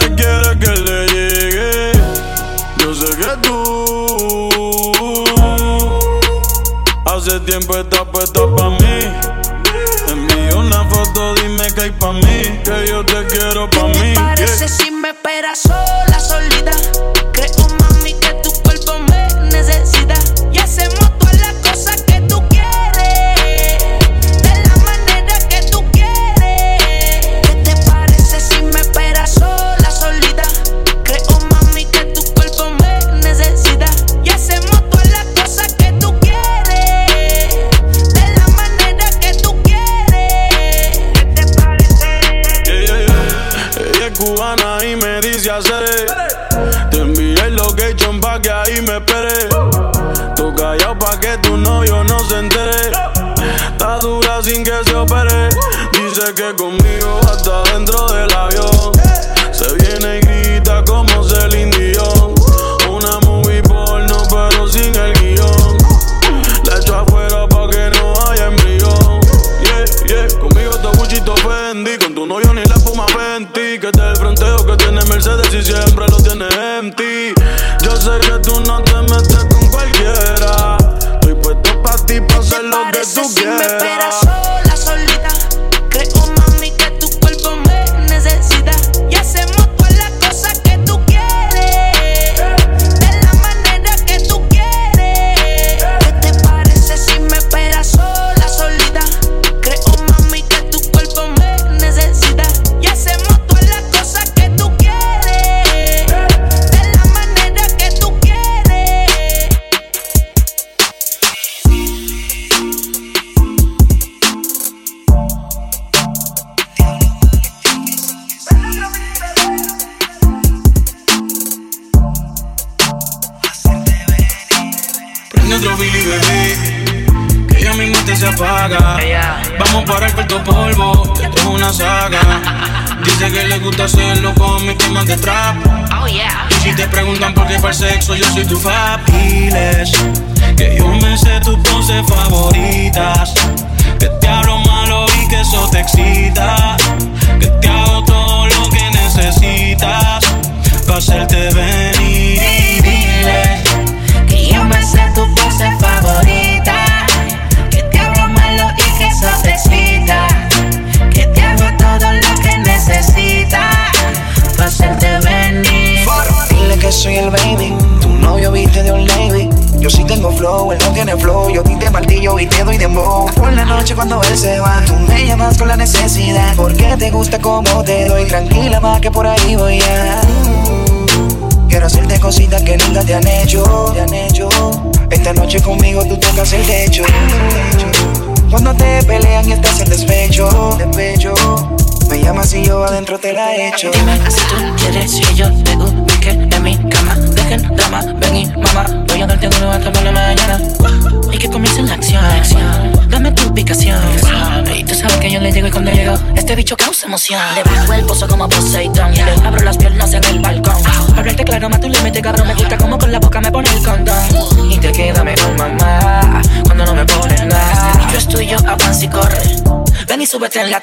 [0.06, 1.92] que quiere que le llegue.
[2.80, 3.56] Yo sé que tú
[7.06, 9.00] hace tiempo estás puesta pa' mí.
[10.10, 14.14] Envío una foto, dime que hay pa' mí, que yo te quiero pa' mí.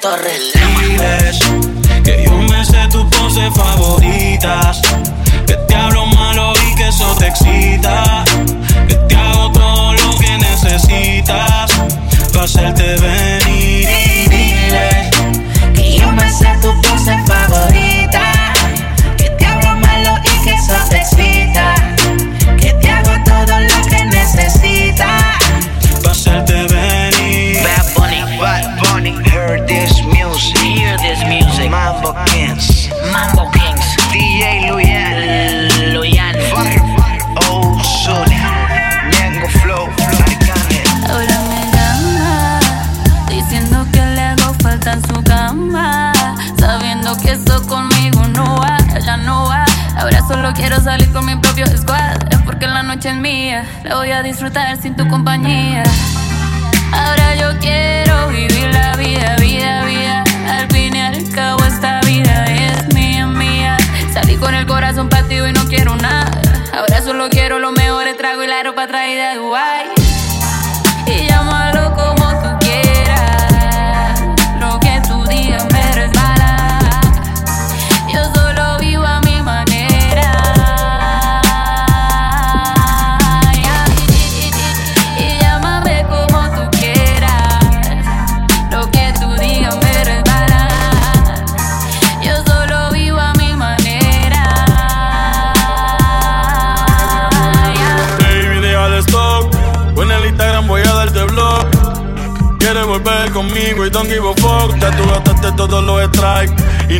[0.03, 0.62] torre.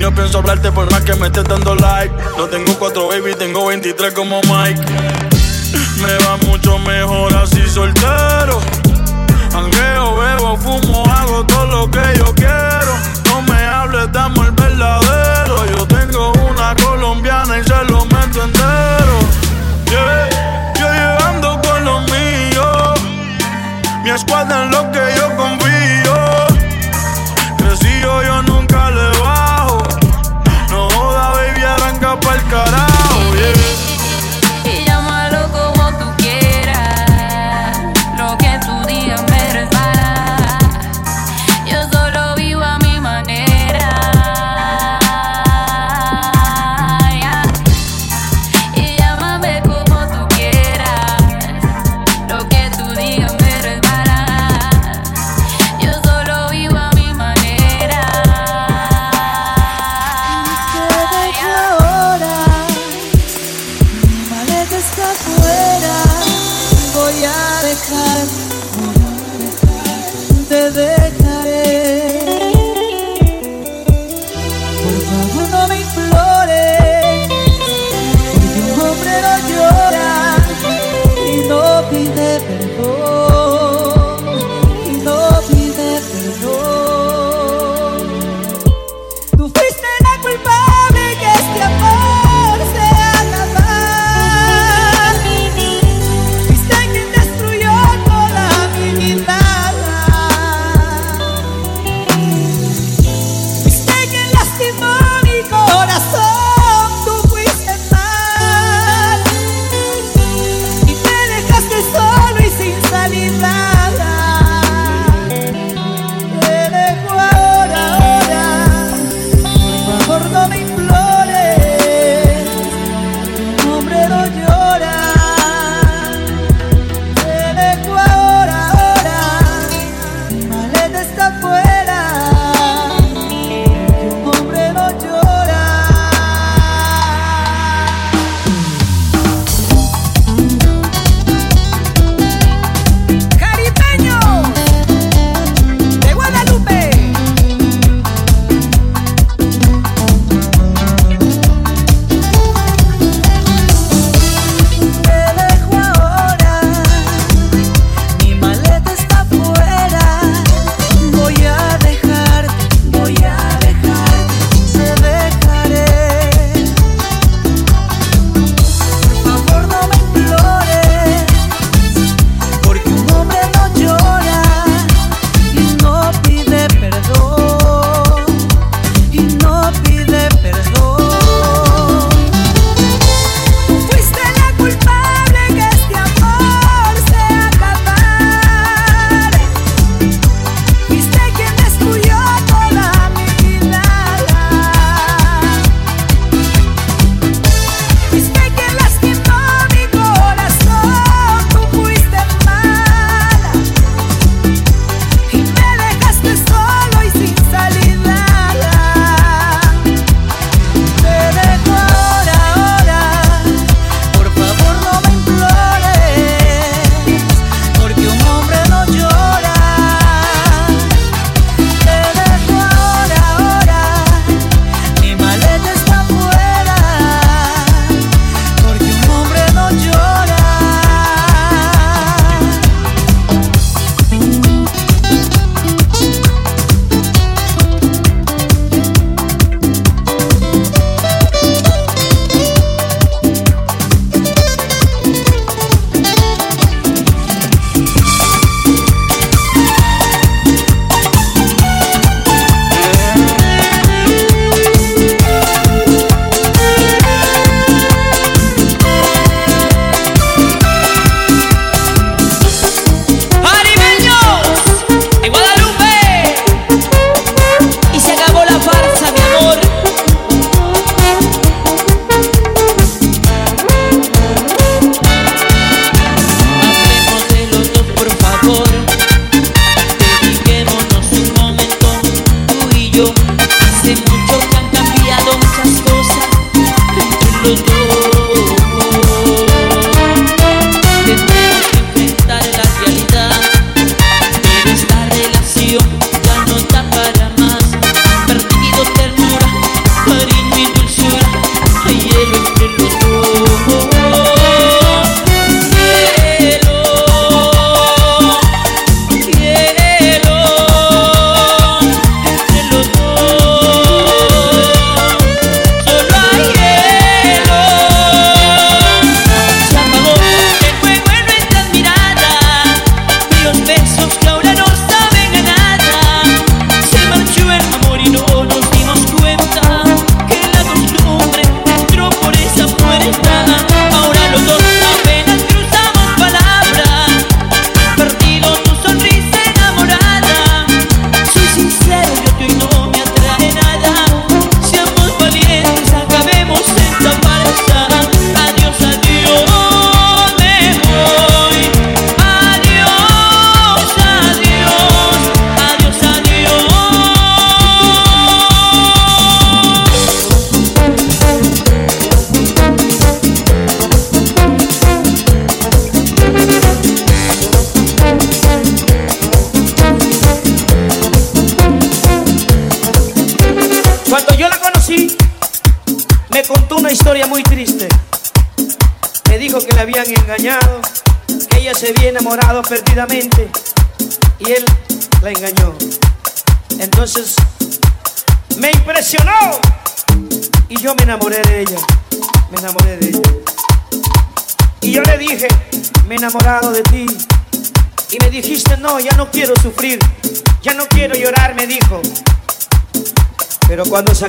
[0.04, 2.14] no pienso hablarte por más que me estés dando like.
[2.38, 4.82] No tengo cuatro baby, tengo 23 como Mike.
[6.02, 6.38] Me va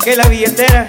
[0.05, 0.87] saqué la billetera,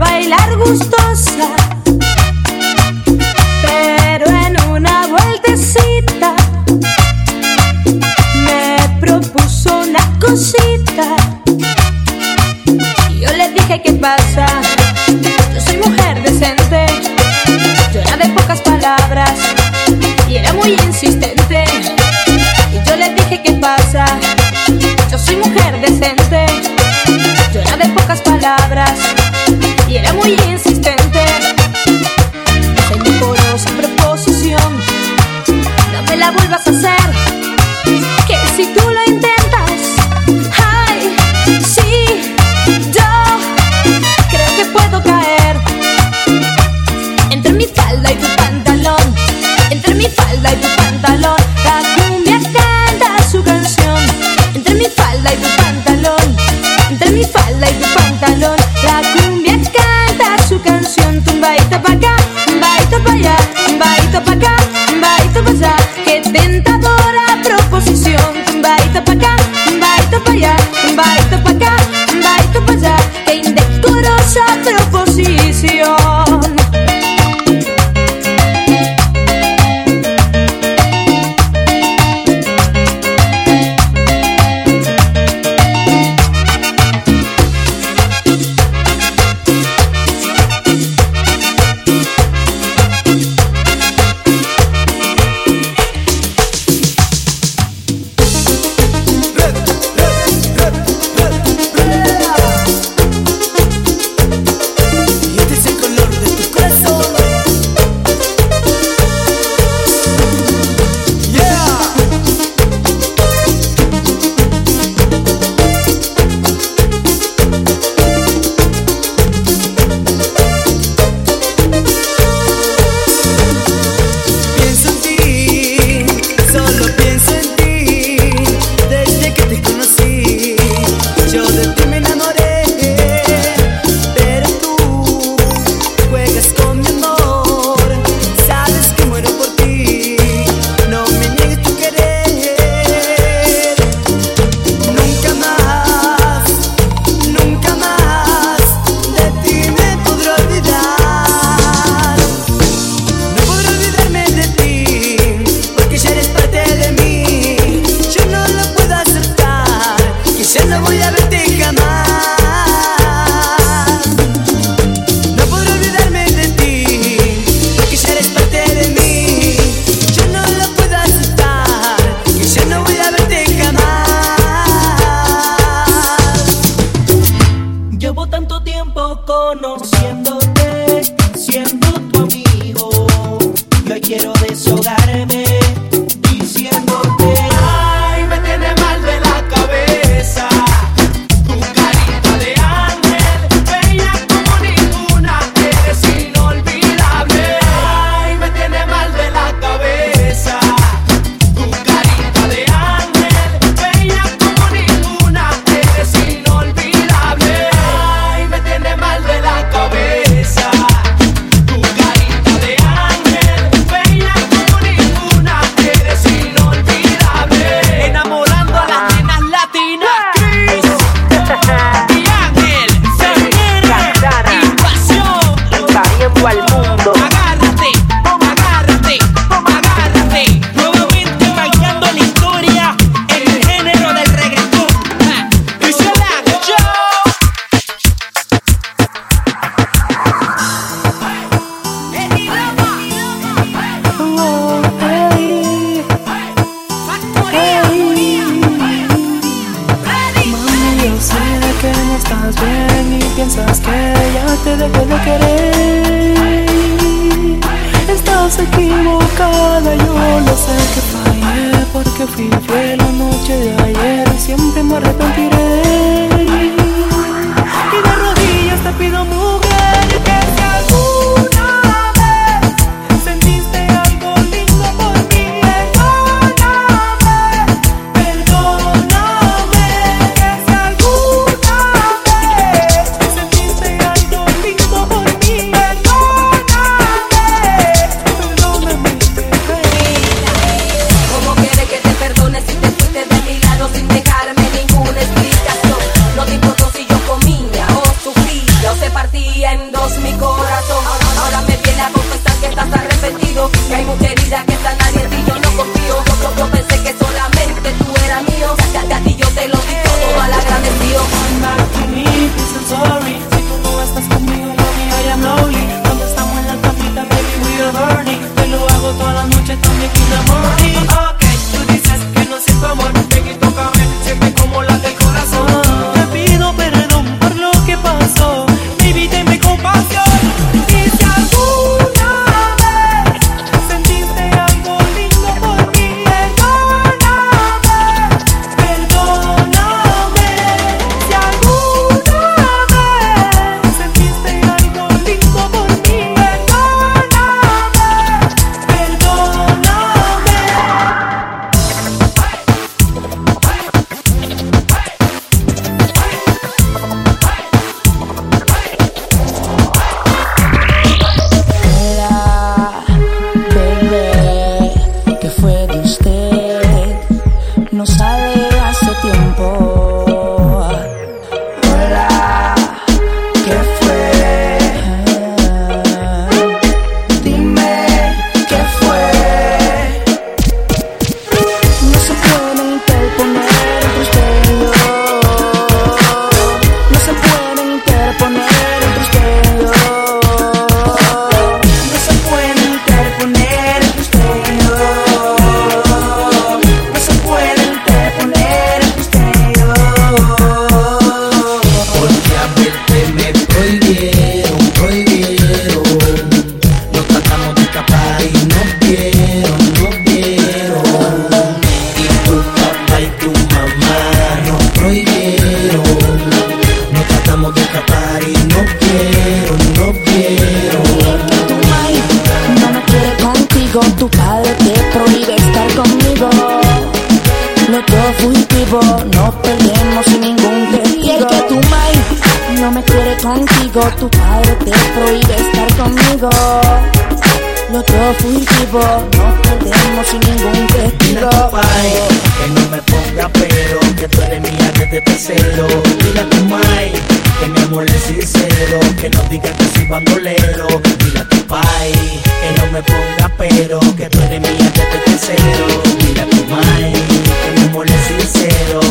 [0.00, 1.59] bailar gustosa.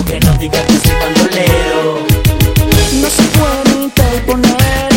[0.06, 2.00] Que no digas que soy bandolero.
[3.00, 4.89] No se puede interponer.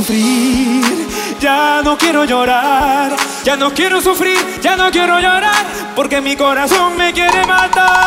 [0.00, 0.82] sufrir,
[1.40, 3.14] ya no quiero llorar,
[3.44, 7.99] ya no quiero sufrir, ya no quiero llorar, porque mi corazón me quiere matar.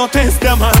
[0.00, 0.79] no test them.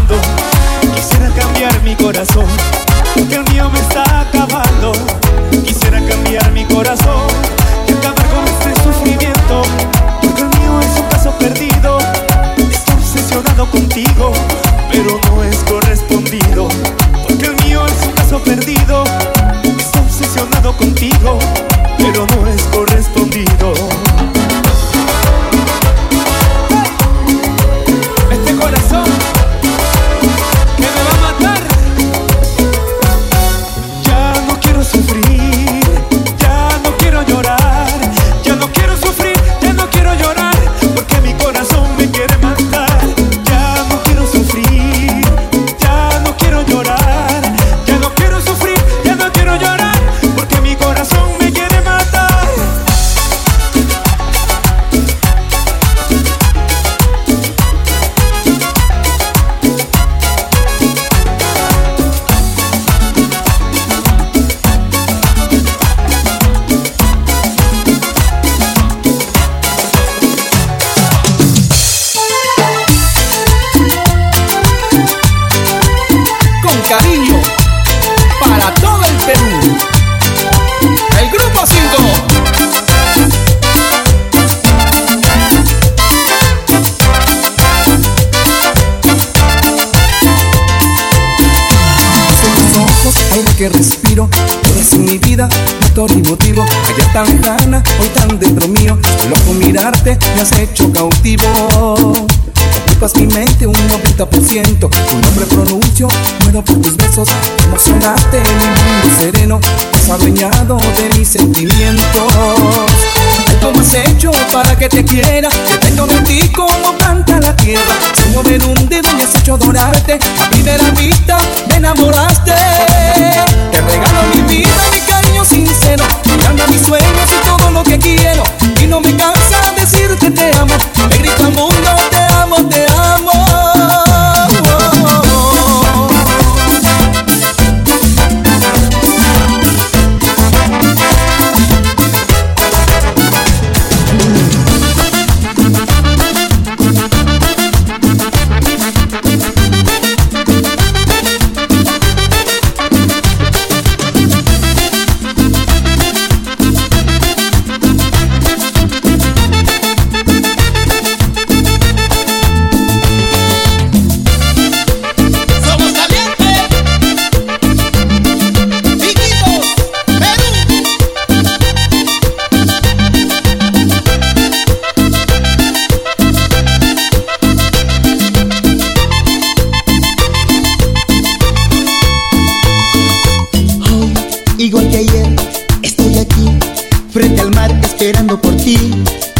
[187.30, 188.76] frente al mar esperando por ti.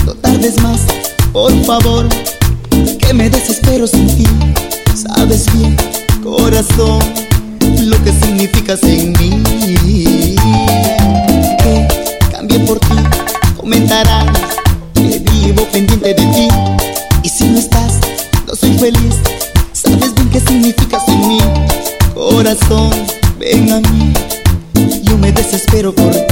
[0.06, 0.80] No tardes más,
[1.32, 2.08] por favor,
[2.98, 4.24] que me desespero sin ti.
[4.94, 5.76] Sabes bien,
[6.22, 7.00] corazón,
[7.80, 9.42] lo que significas en mí.
[11.58, 11.88] Que
[12.30, 12.96] cambie por ti,
[13.56, 14.26] comentarás
[14.94, 16.48] que vivo pendiente de ti.
[17.22, 17.94] Y si no estás,
[18.46, 19.16] no soy feliz.
[19.72, 21.40] Sabes bien qué significas en mí.
[22.14, 22.90] Corazón,
[23.38, 24.12] ven a mí,
[25.02, 26.29] yo me desespero por ti.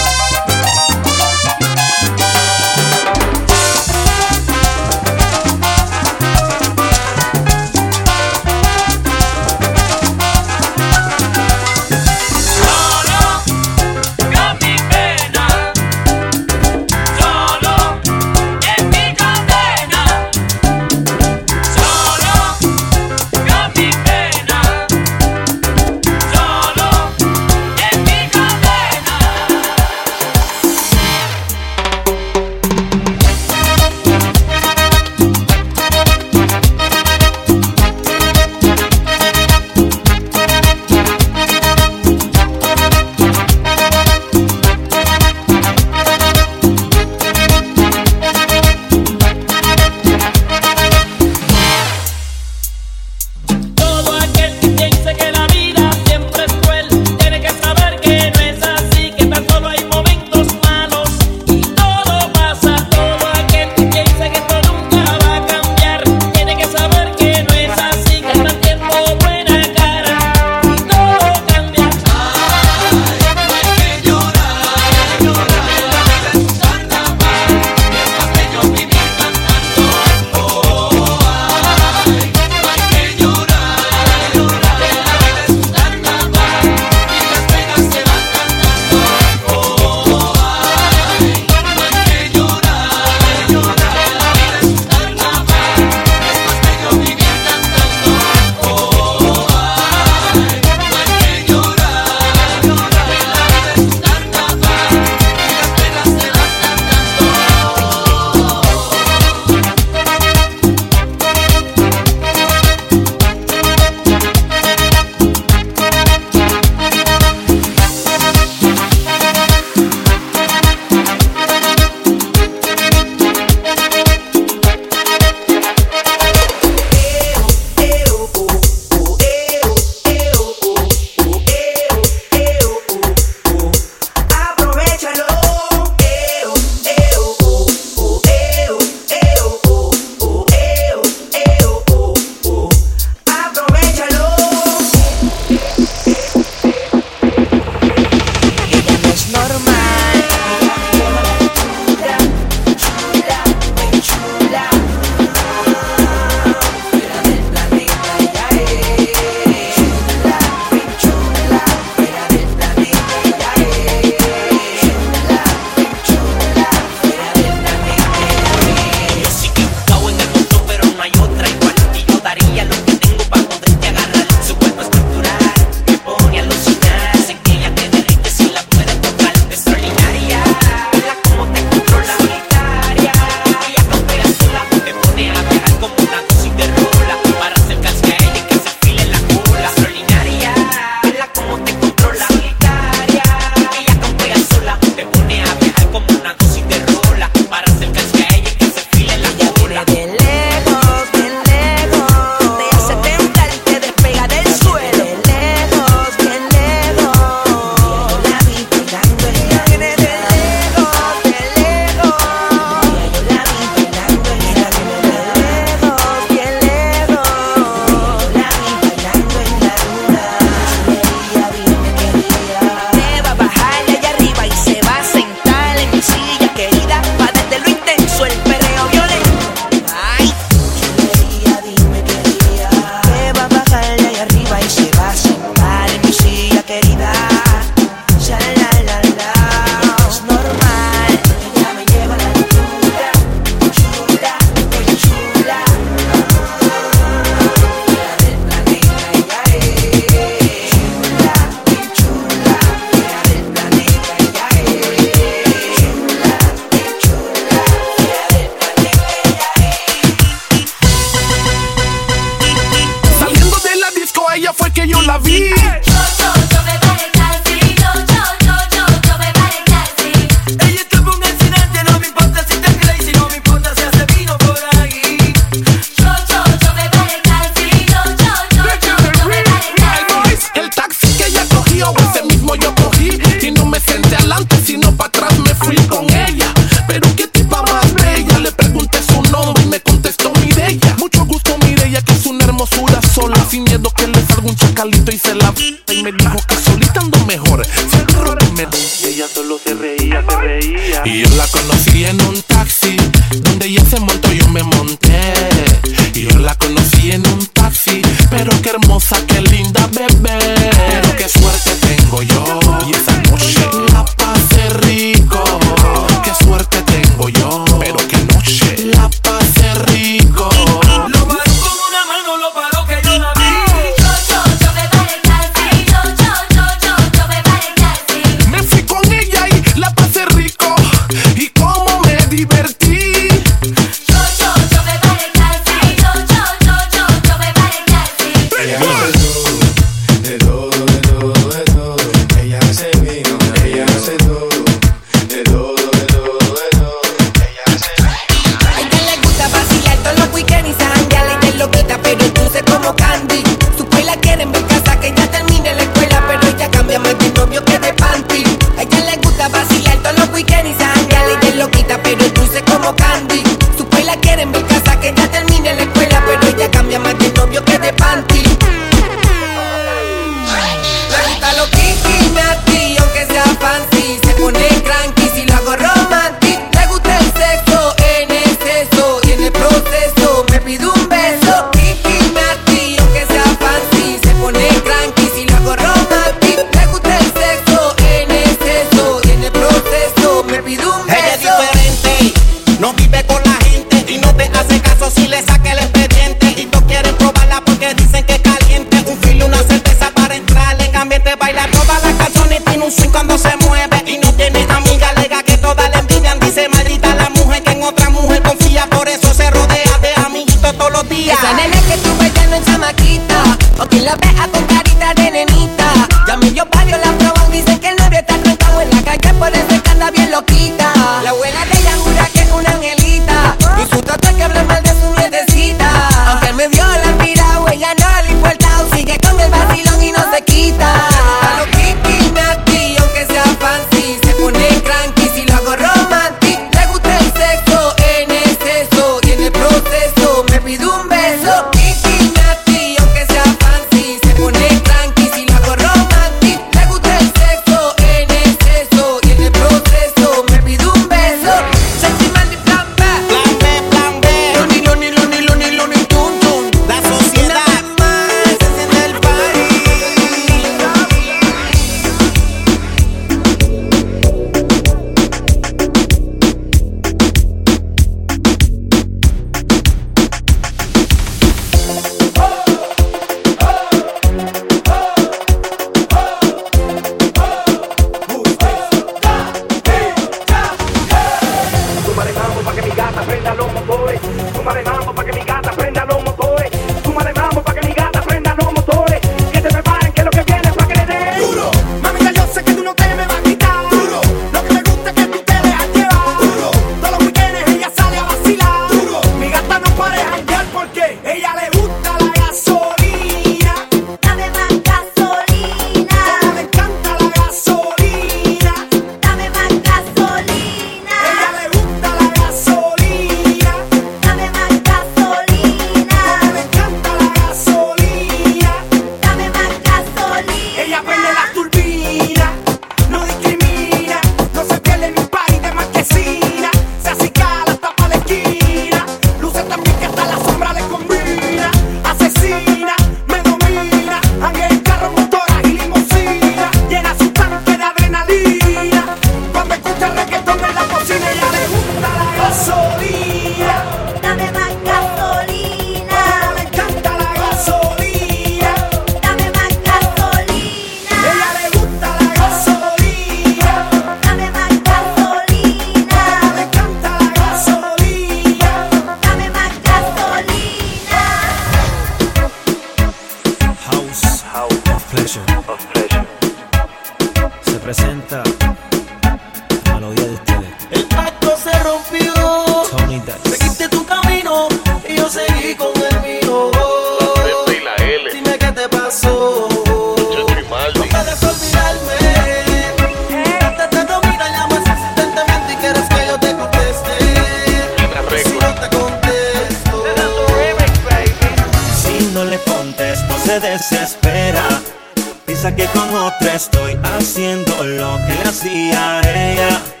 [596.61, 600.00] Estoy haciendo lo que hacía ella.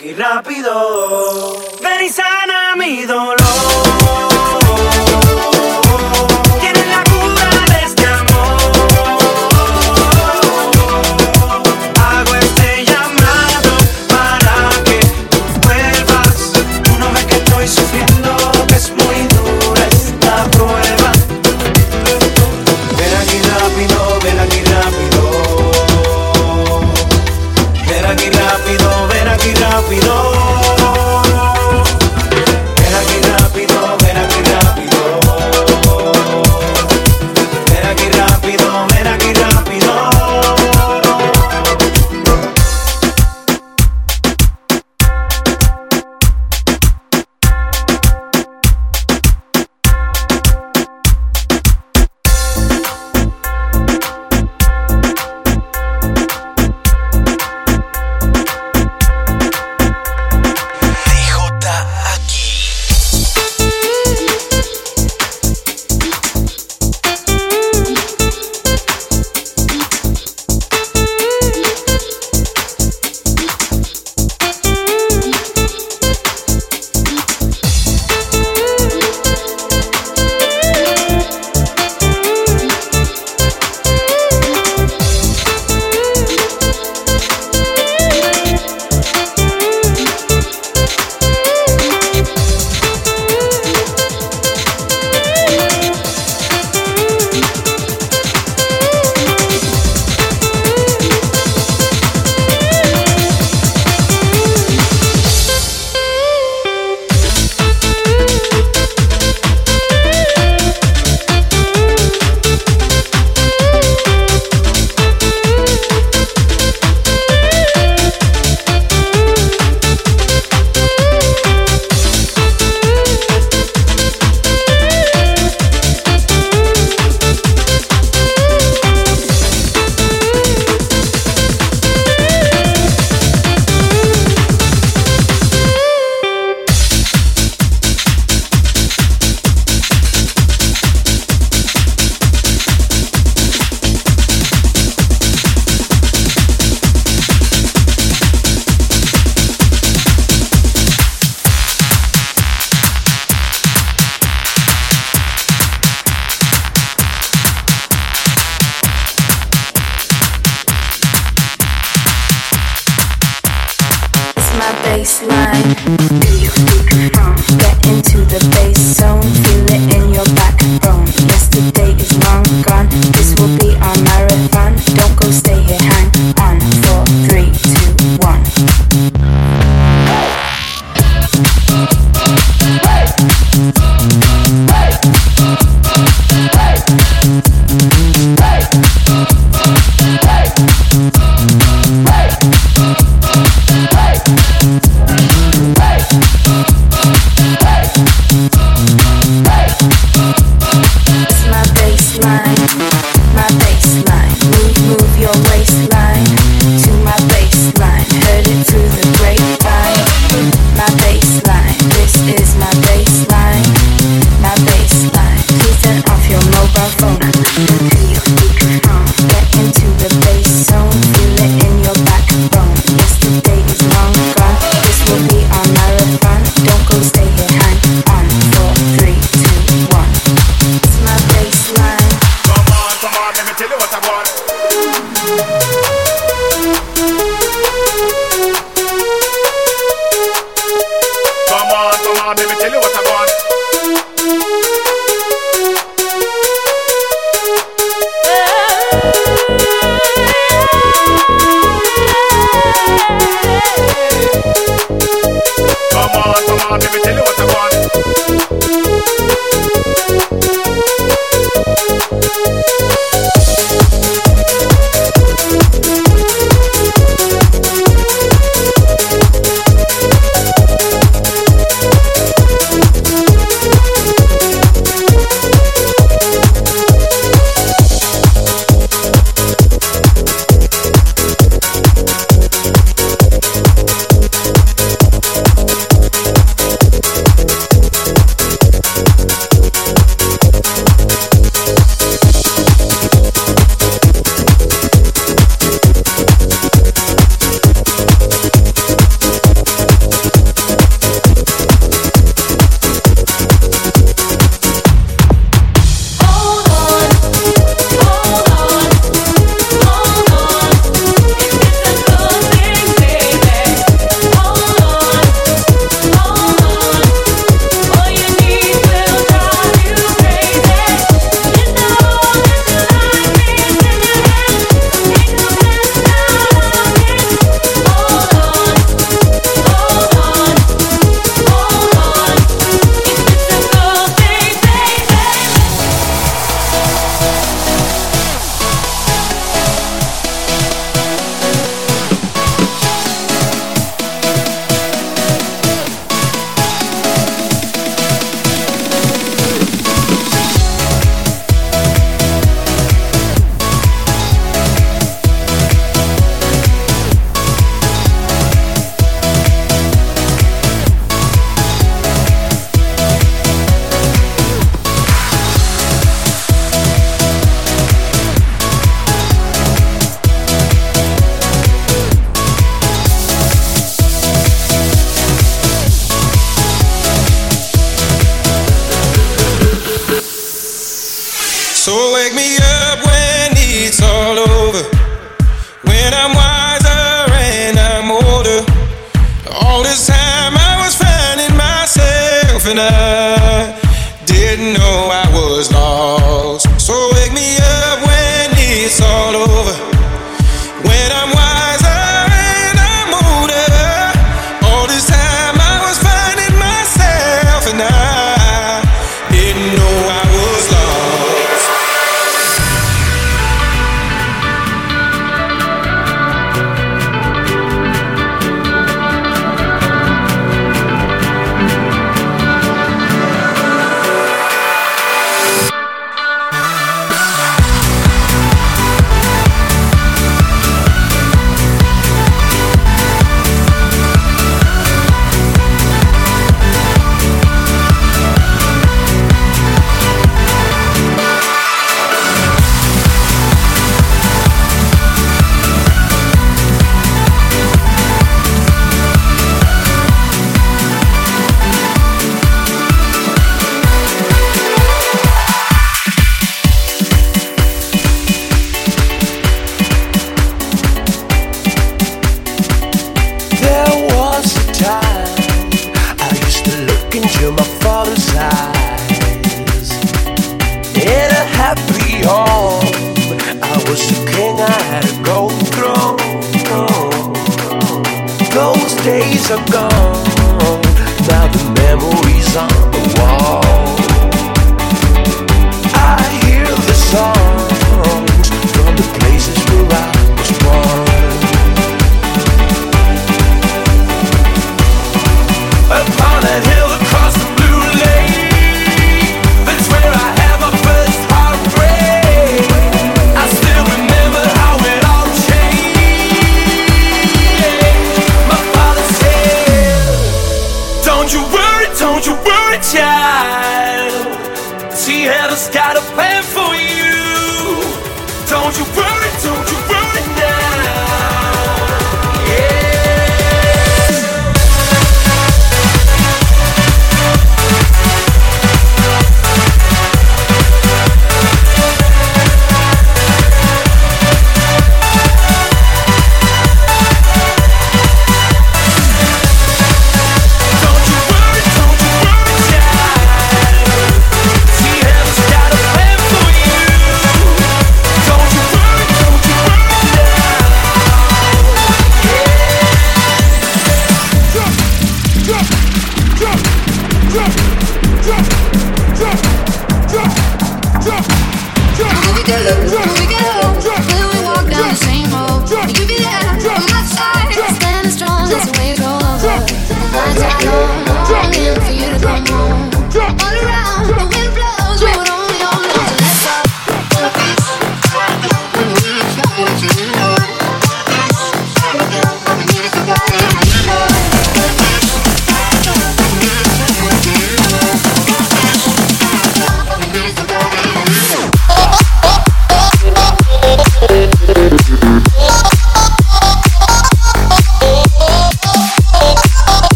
[0.00, 0.49] Rápido, ven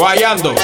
[0.00, 0.54] Guayando.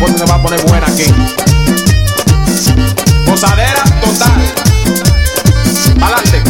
[0.00, 1.04] porque se va a poner buena aquí.
[3.26, 4.40] Posadera total.
[6.00, 6.42] Adelante.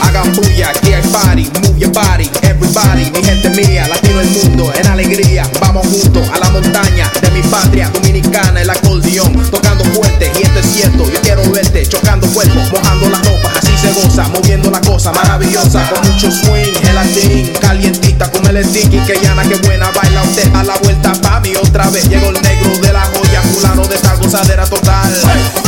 [0.00, 4.72] Hagan bulla, aquí hay party, move your body, everybody, mi gente mía, latino el mundo,
[4.76, 10.32] en alegría, vamos juntos a la montaña de mi patria dominicana, el acordeón, tocando fuerte,
[10.38, 14.28] y esto es cierto, yo quiero verte, chocando cuerpos, mojando las ropas, así se goza,
[14.28, 19.42] moviendo la hermosa, maravillosa, con mucho swing, el gelatín, calientita como el sticky, que llana,
[19.42, 22.92] que buena, baila usted a la vuelta, pa' mí otra vez, llegó el negro de
[22.92, 25.67] la joya, fulano de esta gozadera total.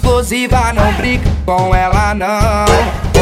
[0.21, 2.65] explosiva, não brinca com ela não.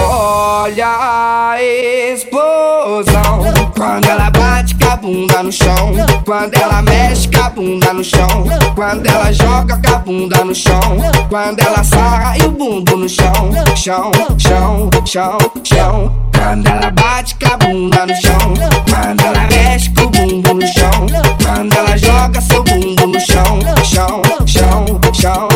[0.01, 3.39] Olha a explosão.
[3.75, 5.93] Quando ela bate com a bunda no chão.
[6.25, 8.27] Quando ela mexe com a bunda no chão.
[8.75, 10.79] Quando ela joga com a bunda no chão.
[11.29, 13.49] Quando ela sai o bumbo no chão.
[13.75, 16.29] Chão, chão, chão, chão.
[16.37, 18.53] Quando ela bate com a bunda no chão.
[18.89, 21.07] Quando ela mexe com o bumbo no chão.
[21.43, 23.59] Quando ela joga seu bumbo no chão.
[23.85, 25.48] Chão, chão, chão.